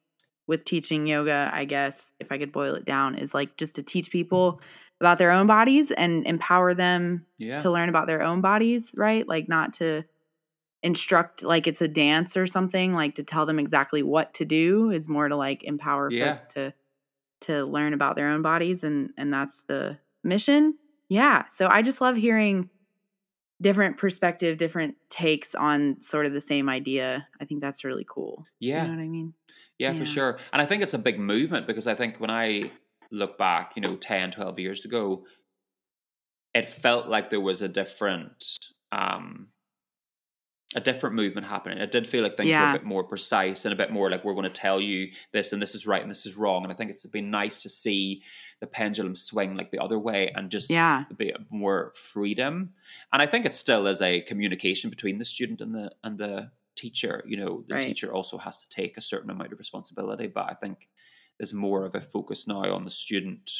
[0.46, 3.82] with teaching yoga, I guess, if I could boil it down, is like just to
[3.82, 4.12] teach hmm.
[4.12, 4.60] people
[5.00, 9.26] about their own bodies and empower them yeah to learn about their own bodies, right?
[9.26, 10.04] Like not to
[10.82, 14.90] instruct like it's a dance or something, like to tell them exactly what to do
[14.90, 16.32] is more to like empower Yeah.
[16.32, 16.74] folks to
[17.42, 20.74] to learn about their own bodies and and that's the mission.
[21.08, 21.44] Yeah.
[21.54, 22.70] So I just love hearing
[23.60, 27.28] different perspective, different takes on sort of the same idea.
[27.40, 28.44] I think that's really cool.
[28.58, 29.34] yeah You know what I mean?
[29.78, 30.38] Yeah, for sure.
[30.52, 32.70] And I think it's a big movement because I think when I
[33.12, 35.24] look back, you know, 10, 12 years ago,
[36.54, 38.44] it felt like there was a different
[38.90, 39.48] um
[40.74, 41.78] a different movement happening.
[41.78, 44.24] It did feel like things were a bit more precise and a bit more like
[44.24, 46.62] we're going to tell you this and this is right and this is wrong.
[46.62, 48.22] And I think it's been nice to see
[48.60, 51.04] the pendulum swing like the other way and just Yeah.
[51.10, 52.72] a bit more freedom.
[53.12, 56.52] And I think it still is a communication between the student and the and the
[56.74, 57.22] teacher.
[57.26, 57.82] You know, the Right.
[57.82, 60.88] teacher also has to take a certain amount of responsibility, but I think
[61.38, 63.50] there's more of a focus now on the student,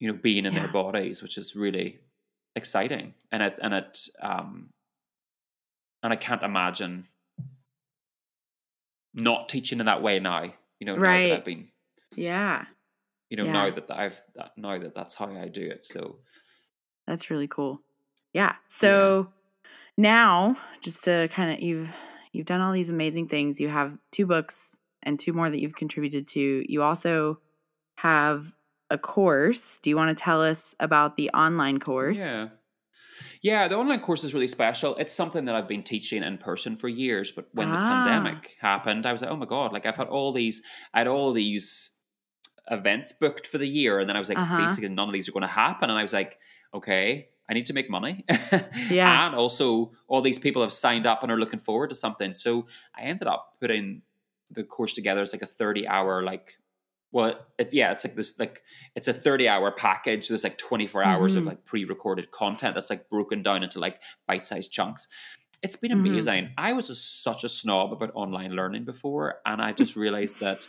[0.00, 2.00] you know, being in their bodies, which is really
[2.56, 3.14] exciting.
[3.30, 4.70] And it and it um
[6.02, 7.08] and I can't imagine
[9.14, 10.44] not teaching in that way now.
[10.78, 11.28] You know, now Right.
[11.30, 11.70] that I've been
[12.14, 12.66] Yeah.
[13.30, 13.52] you know Yeah.
[13.52, 15.84] now that I've that now that that's how I do it.
[15.84, 16.20] So
[17.06, 17.82] That's really cool.
[18.34, 18.56] Yeah.
[18.68, 19.32] So
[19.96, 21.88] now, just to kind of you've
[22.32, 23.58] you've done all these amazing things.
[23.60, 26.64] You have two books and two more that you've contributed to.
[26.70, 27.40] You also
[27.96, 28.52] have
[28.90, 29.78] a course.
[29.80, 32.18] Do you want to tell us about the online course?
[32.18, 32.48] Yeah.
[33.42, 34.96] Yeah, the online course is really special.
[34.96, 37.72] It's something that I've been teaching in person for years, but when Ah.
[37.72, 40.98] the pandemic happened, I was like, oh my God, like I've had all these, I
[41.00, 42.00] had all these
[42.70, 43.98] events booked for the year.
[44.00, 44.58] And then I was like, Uh-huh.
[44.58, 45.88] basically, none of these are going to happen.
[45.90, 46.38] And I was like,
[46.74, 48.24] okay, I need to make money.
[48.90, 49.26] Yeah.
[49.26, 52.32] And also, all these people have signed up and are looking forward to something.
[52.32, 54.02] So I ended up putting
[54.50, 56.54] the course together as like a 30 hour, like,
[57.12, 58.62] well, it's yeah, it's like this, like,
[58.94, 60.28] it's a 30 hour package.
[60.28, 61.48] There's like 24 hours of Mhm.
[61.48, 65.08] like pre recorded content that's like broken down into like bite sized chunks.
[65.62, 66.06] It's been Mhm.
[66.08, 66.52] amazing.
[66.56, 70.68] I was a, such a snob about online learning before, and I've just realized that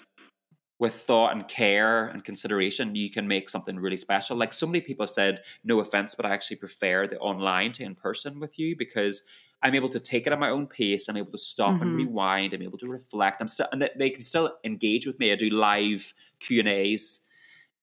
[0.80, 4.38] with thought and care and consideration, you can make something really special.
[4.38, 7.96] Like so many people said, no offense, but I actually prefer the online to in
[7.96, 9.24] person with you because
[9.62, 11.10] I'm able to take it at my own pace.
[11.10, 11.98] I'm able to stop and Mhm.
[11.98, 12.54] rewind.
[12.54, 13.42] I'm able to reflect.
[13.42, 15.34] I'm still, and they- they can still engage with me.
[15.34, 17.28] I do live Q and A's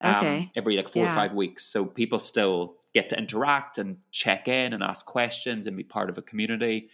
[0.03, 0.51] Okay.
[0.57, 4.73] every like four or five weeks, so people still get to interact and check in
[4.73, 6.89] and ask questions and be part of a community.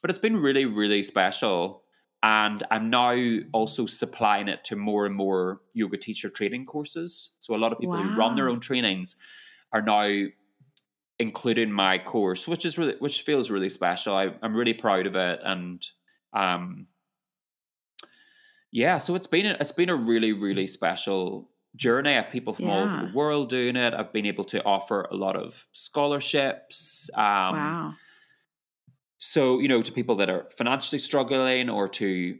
[0.00, 1.82] But it's been really, really special.
[2.22, 7.36] And I'm now also supplying it to more and more yoga teacher training courses.
[7.38, 9.16] So a lot of people who run their own trainings
[9.72, 10.26] are now
[11.18, 14.14] including my course, which is really which feels really special.
[14.14, 15.86] I, I'm really proud of it, and
[16.32, 16.86] um,
[18.72, 18.98] yeah.
[18.98, 22.10] So it's been a, it's been a really really special journey.
[22.10, 23.94] I have people from all over the world doing it.
[23.94, 27.08] I've been able to offer a lot of scholarships.
[27.14, 27.94] Um, wow.
[29.20, 32.38] So, you know, to people that are financially struggling or to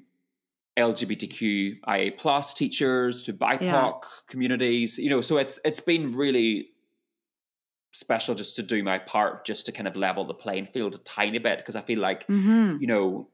[0.78, 3.92] LGBTQIA plus teachers, to BIPOC Yeah.
[4.28, 6.70] communities, you know, so it's it's been really
[7.92, 10.98] special just to do my part, just to kind of level the playing field a
[10.98, 13.30] tiny bit, because I feel like, hmm you know,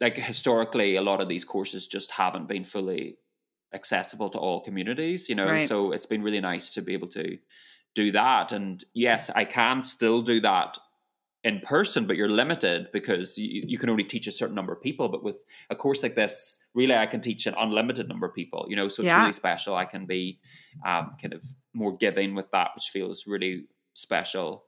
[0.00, 3.18] like historically a lot of these courses just haven't been fully
[3.74, 5.58] accessible to all communities, you know.
[5.58, 5.68] Right.
[5.68, 7.38] So it's been really nice to be able to
[7.94, 8.52] do that.
[8.52, 10.78] And yes, I can still do that
[11.42, 14.80] in person, but you're limited because you, you can only teach a certain number of
[14.82, 15.08] people.
[15.08, 15.38] But with
[15.70, 18.88] a course like this, really, I can teach an unlimited number of people, you know,
[18.88, 19.20] so it's Yeah.
[19.20, 19.74] really special.
[19.74, 20.38] I can be
[20.84, 23.64] um, kind of more giving with that, which feels really
[23.94, 24.66] special.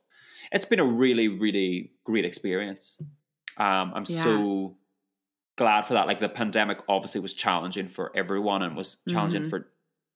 [0.51, 3.01] It's been a really, really great experience.
[3.57, 4.23] Um, I'm Yeah.
[4.23, 4.77] so
[5.55, 6.07] glad for that.
[6.07, 9.49] Like the pandemic obviously was challenging for everyone and was challenging Mhm.
[9.49, 9.69] for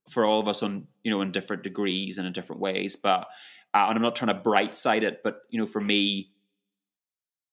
[0.09, 2.95] for all of us on you know in different degrees and in different ways.
[2.95, 3.27] But
[3.73, 6.31] uh, and I'm not trying to bright side it, but you know for me,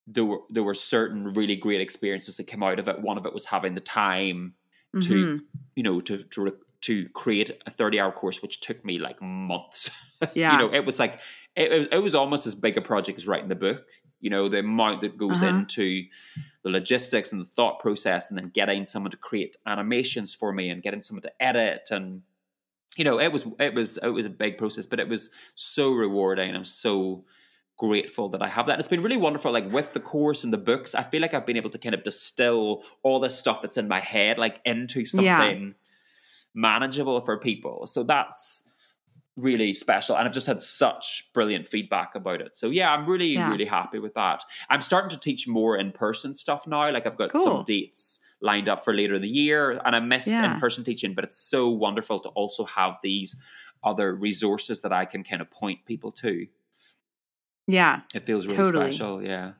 [0.06, 3.00] there were there were certain really great experiences that came out of it.
[3.00, 4.54] One of it was having the time
[4.92, 5.40] to Mhm.
[5.74, 9.90] you know to to to create a 30 hour course which took me like months
[10.34, 10.52] Yeah.
[10.52, 11.14] you know it was like
[11.56, 13.88] it, it was it was almost as big a project as writing the book
[14.20, 15.56] you know the amount that goes Uh-huh.
[15.56, 16.04] into
[16.62, 20.68] the logistics and the thought process and then getting someone to create animations for me
[20.70, 22.22] and getting someone to edit and
[22.96, 25.92] you know it was it was it was a big process but it was so
[25.92, 27.24] rewarding i'm so
[27.76, 28.72] grateful that I have that.
[28.74, 30.94] And it's been really wonderful, like with the course and the books.
[30.94, 33.88] I feel like I've been able to kind of distill all this stuff that's in
[33.88, 35.74] my head, like into something
[36.54, 37.86] manageable for people.
[37.86, 38.70] So that's
[39.36, 43.26] really special and i've just had such brilliant feedback about it so yeah i'm really
[43.30, 43.50] Yeah.
[43.50, 47.32] really happy with that i'm starting to teach more in-person stuff now like i've got
[47.32, 47.42] Cool.
[47.42, 50.54] some dates lined up for later in the year and i miss Yeah.
[50.54, 53.34] in-person teaching but it's so wonderful to also have these
[53.82, 56.46] other resources that i can kind of point people to
[57.66, 58.00] Yeah.
[58.14, 58.92] it feels really Totally.
[58.92, 59.52] special yeah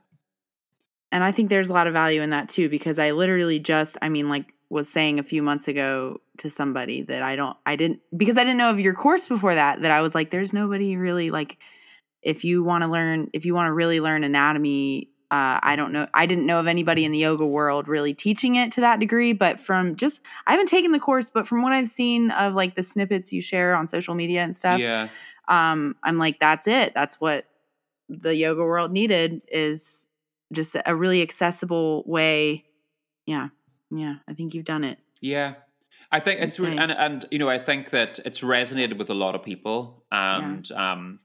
[1.12, 3.96] And I think there's a lot of value in that too, because I literally just,
[4.02, 7.76] I mean, like was saying a few months ago to somebody that I don't, I
[7.76, 10.52] didn't, because I didn't know of your course before that, that I was like, there's
[10.52, 11.59] nobody really like,
[12.22, 15.92] if you want to learn, if you want to really learn anatomy, uh, I don't
[15.92, 18.98] know, I didn't know of anybody in the yoga world really teaching it to that
[18.98, 22.55] degree, but from just, I haven't taken the course, but from what I've seen of
[22.55, 25.09] like the snippets you share on social media and stuff, yeah
[25.46, 27.44] um i'm like that's it that's what
[28.09, 30.07] the yoga world needed is
[30.52, 32.64] just a really accessible way.
[33.26, 33.48] Yeah
[33.90, 34.98] yeah i think you've done it.
[35.20, 35.55] Yeah,
[36.12, 39.14] I think it's re- and and you know I think that it's resonated with a
[39.14, 41.20] lot of people, and um,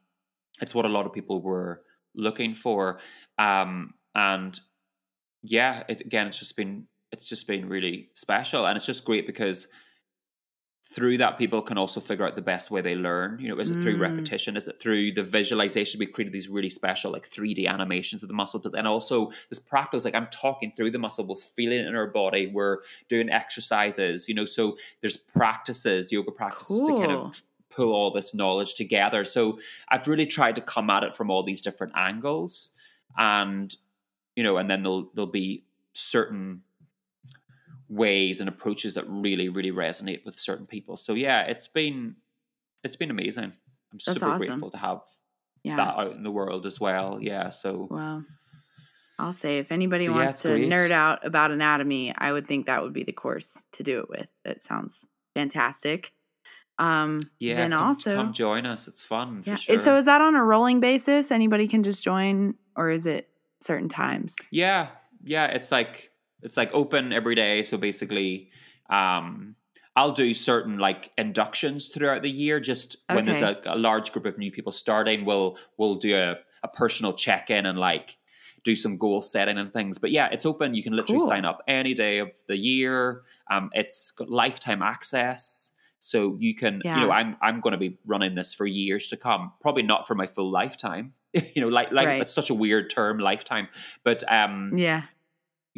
[0.61, 1.81] it's what a lot of people were
[2.15, 2.99] looking for,
[3.37, 4.57] um, and
[5.43, 9.27] yeah, it, again, it's just been it's just been really special, and it's just great
[9.27, 9.67] because
[10.91, 13.37] through that people can also figure out the best way they learn.
[13.39, 14.01] You know is it through Mm.
[14.01, 14.57] repetition?
[14.57, 15.99] Is it through the visualization?
[15.99, 19.59] We created these really special like 3d animations of the muscle but then also this
[19.59, 22.47] practice like i'm talking through the muscle we're feeling it in our body.
[22.47, 22.77] We're
[23.07, 28.33] doing exercises you know so there's practices yoga practices to kind of pull all this
[28.33, 29.23] knowledge together.
[29.25, 29.59] So
[29.89, 32.73] i've really tried to come at it from all these different angles
[33.17, 33.75] and
[34.35, 36.63] you know and then there'll there'll be certain
[37.89, 40.95] ways and approaches that really really resonate with certain people.
[40.95, 42.15] So yeah it's been
[42.83, 43.53] it's been amazing.
[43.91, 44.47] I'm super awesome.
[44.47, 45.01] grateful to have
[45.63, 45.75] yeah.
[45.75, 47.17] that out in the world as well.
[47.21, 48.23] Yeah so well
[49.17, 50.69] i'll say if anybody So, wants it's to great.
[50.69, 54.09] nerd out about anatomy i would think that would be the course to do it
[54.09, 54.27] with.
[54.45, 56.13] That sounds fantastic.
[56.77, 58.87] Um yeah then come, also come join us.
[58.87, 61.31] It's fun for yeah sure so is that on a rolling basis?
[61.31, 63.27] Anybody can just join or is it
[63.61, 64.37] certain times?
[64.51, 64.87] Yeah,
[65.23, 66.08] yeah, it's like
[66.41, 67.63] it's like open every day.
[67.63, 68.49] So basically,
[68.89, 69.55] um,
[69.95, 72.59] I'll do certain like inductions throughout the year.
[72.59, 76.37] Just when there's a, a large group of new people starting, we'll we'll do a,
[76.63, 78.17] a personal check in and like
[78.63, 79.97] do some goal setting and things.
[79.97, 80.75] But yeah, it's open.
[80.75, 81.27] You can literally Cool.
[81.27, 83.23] sign up any day of the year.
[83.49, 85.71] Um, it's got lifetime access.
[86.01, 89.17] So you can, you know, I'm I'm going to be running this for years to
[89.17, 89.51] come.
[89.59, 91.13] Probably not for my full lifetime.
[91.33, 92.21] you know, like like Right.
[92.21, 93.67] it's such a weird term, lifetime.
[94.05, 95.01] But um, yeah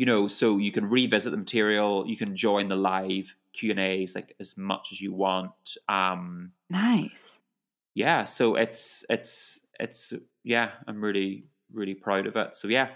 [0.01, 3.79] you know so you can revisit the material you can join the live q and
[3.79, 7.39] a's like as much as you want um nice
[7.93, 10.11] yeah so it's it's it's
[10.43, 12.87] yeah i'm really really proud of it so yeah,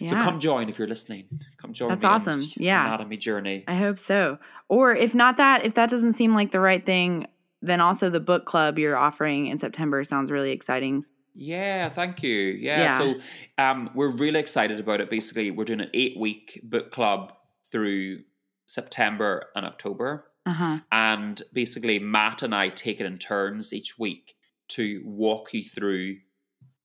[0.00, 1.26] yeah so come join if you're listening
[1.58, 2.62] come join That's me on this awesome.
[2.62, 2.86] Yeah.
[2.86, 4.38] anatomy journey I hope so.
[4.68, 7.28] Or if not that, if that doesn't seem like the right thing,
[7.62, 11.04] then also the book club you're offering in September sounds really exciting.
[11.38, 12.32] Yeah, thank you.
[12.34, 12.98] Yeah, Yeah.
[12.98, 13.14] so
[13.58, 15.10] um, we're really excited about it.
[15.10, 17.32] Basically, we're doing an eight week book club
[17.70, 18.22] through
[18.66, 20.24] September and October.
[20.46, 20.78] Uh huh.
[20.90, 24.34] And basically, Matt and I take it in turns each week
[24.68, 26.16] to walk you through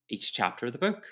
[0.10, 1.04] each chapter of the book.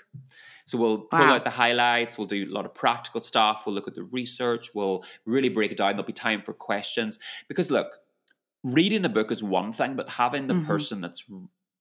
[0.65, 1.35] So we'll pull Wow.
[1.35, 4.75] out the highlights, we'll do a lot of practical stuff, we'll look at the research,
[4.75, 5.91] we'll really break it down.
[5.91, 7.17] There'll be time for questions.
[7.47, 7.87] Because look,
[8.63, 10.67] reading a book is one thing, but having the Mhm.
[10.67, 11.23] person that's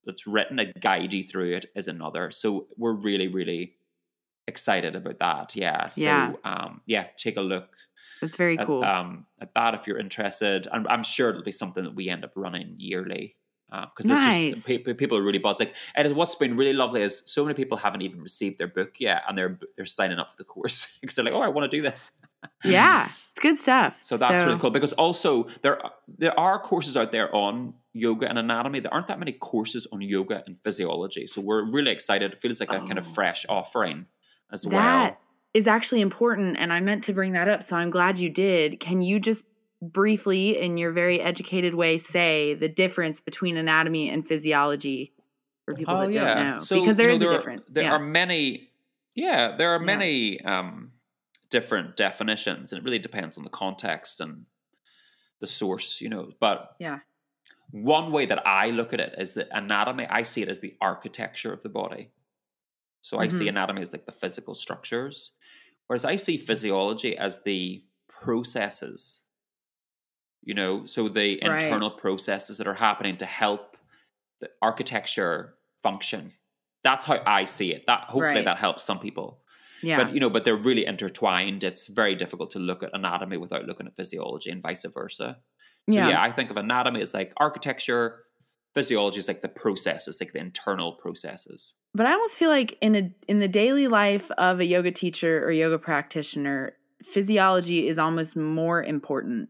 [0.05, 2.31] that's written a guide you through it is another.
[2.31, 3.75] So we're really, really
[4.47, 5.55] excited about that.
[5.55, 5.87] Yeah.
[5.87, 6.33] So Yeah.
[6.43, 7.75] um yeah, take a look
[8.21, 8.83] That's very at, cool.
[8.83, 10.67] um, at that if you're interested.
[10.71, 13.35] And I'm sure it'll be something that we end up running yearly.
[13.71, 14.53] Because there's Nice.
[14.55, 15.59] just pe- pe- people are really buzzed.
[15.59, 18.95] Like, and what's been really lovely is so many people haven't even received their book
[18.99, 21.69] yet, and they're they're signing up for the course because they're like, "Oh, I want
[21.69, 22.17] to do this."
[22.63, 23.99] yeah, it's good stuff.
[24.01, 24.71] So that's really cool.
[24.71, 28.79] Because also there there are courses out there on yoga and anatomy.
[28.79, 31.25] There aren't that many courses on yoga and physiology.
[31.27, 32.31] So we're really excited.
[32.33, 33.13] It feels like a kind of Oh.
[33.13, 34.05] fresh offering
[34.51, 34.75] as well.
[34.81, 35.19] That
[35.53, 38.79] is actually important, and I meant to bring that up, so I'm glad you did.
[38.79, 39.43] Can you just
[39.81, 45.13] briefly, in your very educated way, say the difference between anatomy and physiology
[45.65, 46.59] for people that don't know?
[46.59, 47.67] because there Oh, you know, is a there are- difference.
[47.67, 47.91] there yeah.
[47.93, 48.69] are many,
[49.15, 49.85] yeah, there are Yeah.
[49.85, 50.91] many um,
[51.49, 54.45] different definitions, and it really depends on the context and
[55.39, 56.31] the source, you know.
[56.39, 56.99] But Yeah.
[57.71, 60.75] One way that I look at it is that anatomy, I see it as the
[60.81, 62.11] architecture of the body.
[63.01, 63.49] So I see Mhm.
[63.49, 65.31] anatomy as like the physical structures,
[65.87, 69.25] whereas I see physiology as the processes.
[70.41, 71.63] You know, so the Right.
[71.63, 73.77] internal processes that are happening to help
[74.39, 76.33] the architecture function.
[76.81, 77.85] That's how I see it.
[77.87, 78.45] That hopefully Right.
[78.45, 79.43] that helps some people.
[79.83, 79.97] Yeah.
[80.03, 81.63] But you know, but they're really intertwined.
[81.63, 85.41] It's very difficult to look at anatomy without looking at physiology and vice versa.
[85.89, 86.09] So Yeah.
[86.09, 88.23] yeah, I think of anatomy as like architecture,
[88.73, 91.73] physiology is like the processes, like the internal processes.
[91.95, 95.43] but I almost feel like in a in the daily life of a yoga teacher
[95.43, 96.73] or yoga practitioner,
[97.03, 99.49] physiology is almost more important.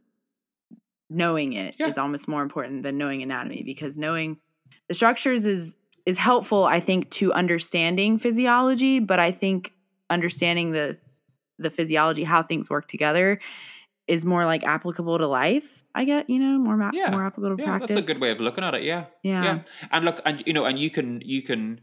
[1.11, 2.01] Knowing it is Yeah.
[2.03, 4.37] almost more important than knowing anatomy because knowing
[4.87, 5.75] the structures is
[6.05, 9.73] is helpful I think to understanding physiology, but I think
[10.11, 10.97] understanding the
[11.57, 13.39] the physiology how things work together
[14.07, 15.78] is more like applicable to life.
[15.95, 17.11] I get, you know, more ma- Yeah.
[17.11, 17.95] more applicable Yeah, practice.
[17.95, 18.83] that's a good way of looking at it.
[18.83, 19.05] Yeah.
[19.23, 19.43] Yeah.
[19.43, 19.59] yeah
[19.91, 21.81] and look and you know and you can you can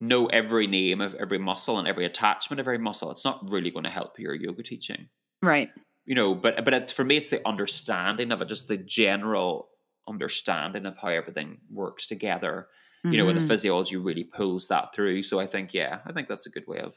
[0.00, 3.70] know every name of every muscle and every attachment of every muscle it's not really
[3.70, 5.08] going to help your yoga teaching
[5.40, 5.70] Right.
[6.04, 9.68] you know but but it, for me it's the understanding of it just the general
[10.08, 12.66] understanding of how everything works together
[13.04, 13.48] you know and the Mhm.
[13.48, 16.78] physiology really pulls that through so i think yeah i think that's a good way
[16.78, 16.94] of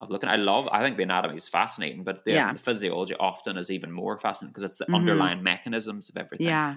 [0.00, 2.52] of looking i love i think the anatomy is fascinating but the, Yeah.
[2.52, 4.94] the physiology often is even more fascinating because it's the Mhm.
[4.94, 6.76] underlying mechanisms of everything Yeah.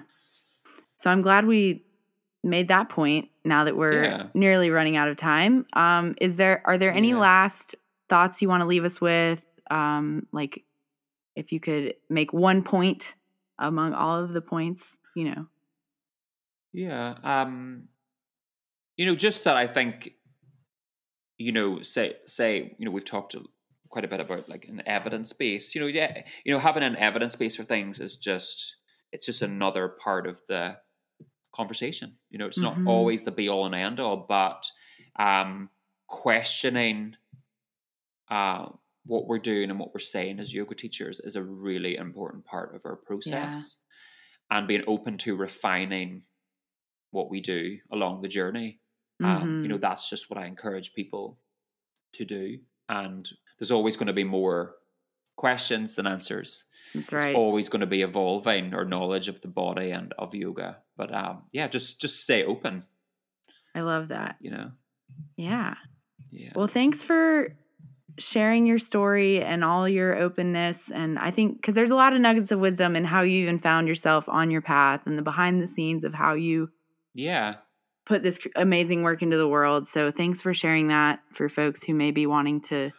[0.96, 1.84] So I'm glad we
[2.42, 4.26] made that point now that we're Yeah.
[4.34, 5.66] nearly running out of time.
[5.72, 7.18] Um is there are there any Yeah.
[7.18, 7.74] last
[8.08, 9.42] thoughts you want to leave us with?
[9.70, 10.64] Um like
[11.34, 13.14] if you could make one point
[13.58, 15.46] among all of the points, you know.
[16.72, 17.14] Yeah.
[17.22, 17.88] Um
[18.96, 20.12] you know, just that I think
[21.38, 23.34] you know, say say, you know, we've talked
[23.88, 25.74] quite a bit about like an evidence base.
[25.74, 28.76] You know, yeah, you know, having an evidence base for things is just
[29.12, 30.78] it's just another part of the
[31.54, 32.16] conversation.
[32.30, 32.62] You know, it's Mhm.
[32.62, 34.68] not always the be all and end all, but
[35.16, 35.70] um
[36.06, 37.16] questioning
[38.30, 38.66] uh
[39.06, 42.74] what we're doing and what we're saying as yoga teachers is a really important part
[42.74, 43.78] of our process
[44.50, 46.22] and being open to refining
[47.10, 48.80] what we do along the journey
[49.22, 51.38] um, you know that's just what i encourage people
[52.12, 52.58] to do
[52.88, 54.74] and there's always going to be more
[55.36, 59.90] questions than answers That's it's always going to be evolving our knowledge of the body
[59.90, 62.84] and of yoga but um, yeah just just stay open
[63.74, 64.36] I love that.
[64.40, 64.70] you know
[65.36, 65.74] Yeah.
[66.30, 67.56] yeah Well, thanks for
[68.18, 70.88] sharing your story and all your openness.
[70.92, 73.58] And I think because there's a lot of nuggets of wisdom in how you even
[73.58, 76.70] found yourself on your path and the behind the scenes of how you
[77.14, 77.56] yeah
[78.04, 79.86] put this amazing work into the world.
[79.86, 82.90] So thanks for sharing that for folks who may be wanting to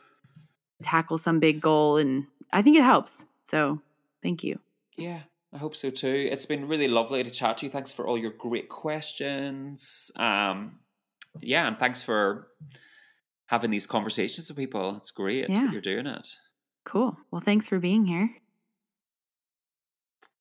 [0.81, 1.97] tackle some big goal.
[1.97, 3.25] And I think it helps.
[3.43, 3.79] So
[4.23, 4.59] thank you.
[4.97, 5.19] Yeah,
[5.53, 6.27] I hope so too.
[6.31, 7.71] It's been really lovely to chat to you.
[7.71, 10.11] Thanks for all your great questions.
[10.17, 10.79] Um,
[11.41, 12.47] yeah, and thanks for
[13.47, 14.95] having these conversations with people.
[14.97, 15.61] It's great Yeah.
[15.65, 16.27] that you're doing it.
[16.83, 17.17] Cool.
[17.29, 18.29] Well, thanks for being here.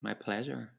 [0.03, 0.71] My pleasure.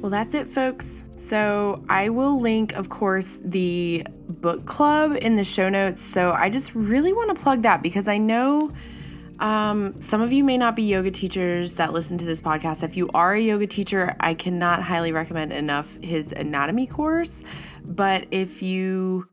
[0.00, 1.04] Well, that's it, folks.
[1.16, 4.06] So I will link, of course, the
[4.40, 6.00] book club in the show notes.
[6.00, 8.70] So I just really want to plug that because I know
[9.40, 12.84] um, some of you may not be yoga teachers that listen to this podcast.
[12.84, 17.42] If you are a yoga teacher, I cannot highly recommend enough his anatomy course.
[17.84, 19.28] But if you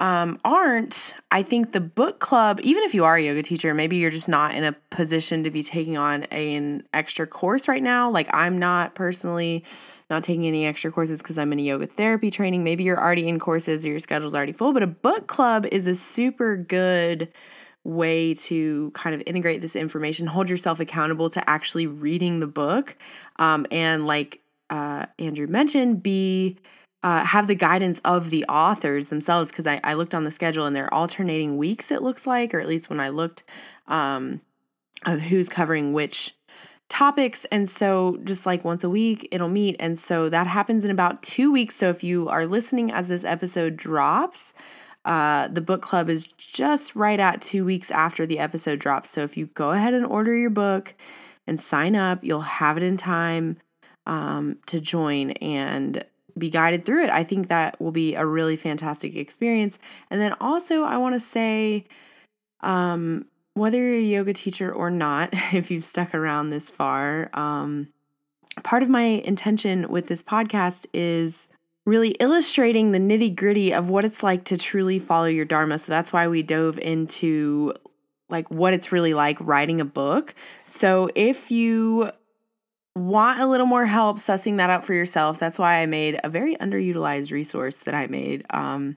[0.00, 3.98] um, aren't, I think the book club, even if you are a yoga teacher, maybe
[3.98, 8.10] you're just not in a position to be taking on an extra course right now.
[8.10, 9.64] Like I'm not personally
[10.12, 12.62] not taking any extra courses because I'm in a yoga therapy training.
[12.62, 15.86] Maybe you're already in courses or your schedule's already full, but a book club is
[15.86, 17.32] a super good
[17.84, 22.96] way to kind of integrate this information, hold yourself accountable to actually reading the book,
[23.36, 24.40] um, and like
[24.70, 26.58] uh, Andrew mentioned, be
[27.02, 29.50] uh, have the guidance of the authors themselves.
[29.50, 31.90] Because I, I looked on the schedule and they're alternating weeks.
[31.90, 33.42] It looks like, or at least when I looked,
[33.88, 34.40] um,
[35.04, 36.36] of who's covering which
[36.92, 37.46] topics.
[37.50, 39.76] And so, just like once a week, it'll meet.
[39.80, 41.74] And so that happens in about two weeks.
[41.74, 44.52] So, if you are listening as this episode drops,
[45.06, 49.08] uh, the book club is just right at two weeks after the episode drops.
[49.08, 50.94] So, if you go ahead and order your book
[51.46, 53.56] and sign up, you'll have it in time
[54.06, 56.04] um, to join and
[56.36, 57.10] be guided through it.
[57.10, 59.78] I think that will be a really fantastic experience.
[60.10, 61.86] And then also, I want to say,
[62.60, 67.88] um, whether you're a yoga teacher or not, if you've stuck around this far, um,
[68.62, 71.48] part of my intention with this podcast is
[71.84, 75.78] really illustrating the nitty gritty of what it's like to truly follow your Dharma.
[75.78, 77.74] So that's why we dove into
[78.28, 80.34] like what it's really like writing a book.
[80.64, 82.10] So if you
[82.94, 86.28] want a little more help sussing that out for yourself, that's why I made a
[86.28, 88.44] very underutilized resource that I made.
[88.50, 88.96] Um,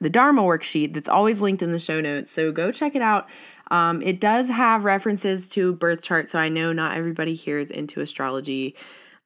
[0.00, 2.30] the Dharma worksheet that's always linked in the show notes.
[2.30, 3.28] So go check it out.
[3.70, 7.70] Um, it does have references to birth chart, so I know not everybody here is
[7.70, 8.74] into astrology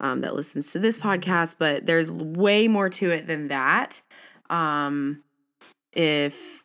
[0.01, 4.01] um, that listens to this podcast, but there's way more to it than that.
[4.51, 5.23] Um,
[5.93, 6.63] if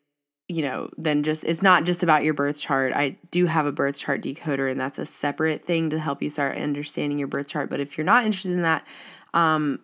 [0.49, 2.93] you know, then just it's not just about your birth chart.
[2.93, 6.29] I do have a birth chart decoder, and that's a separate thing to help you
[6.29, 7.69] start understanding your birth chart.
[7.69, 8.85] But if you're not interested in that,
[9.33, 9.81] um,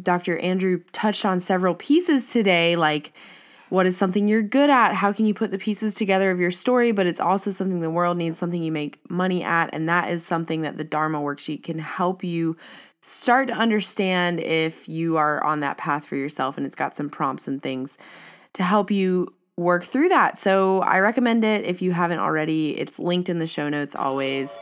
[0.00, 0.36] Dr.
[0.38, 3.12] Andrew touched on several pieces today, like
[3.76, 4.94] what is something you're good at?
[4.94, 6.92] How can you put the pieces together of your story?
[6.92, 9.68] But it's also something the world needs, something you make money at.
[9.74, 12.56] And that is something that the Dharma worksheet can help you
[13.02, 16.56] start to understand if you are on that path for yourself.
[16.56, 17.98] And it's got some prompts and things
[18.54, 20.38] to help you work through that.
[20.38, 22.78] So I recommend it if you haven't already.
[22.78, 24.58] It's linked in the show notes always.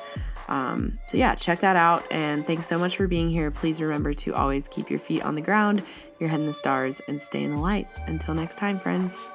[0.48, 2.04] Um, so yeah, check that out.
[2.10, 3.52] And thanks so much for being here.
[3.52, 5.84] Please remember to always keep your feet on the ground,
[6.24, 7.86] your head in the stars, and stay in the light.
[8.06, 9.28] Until next time, friends.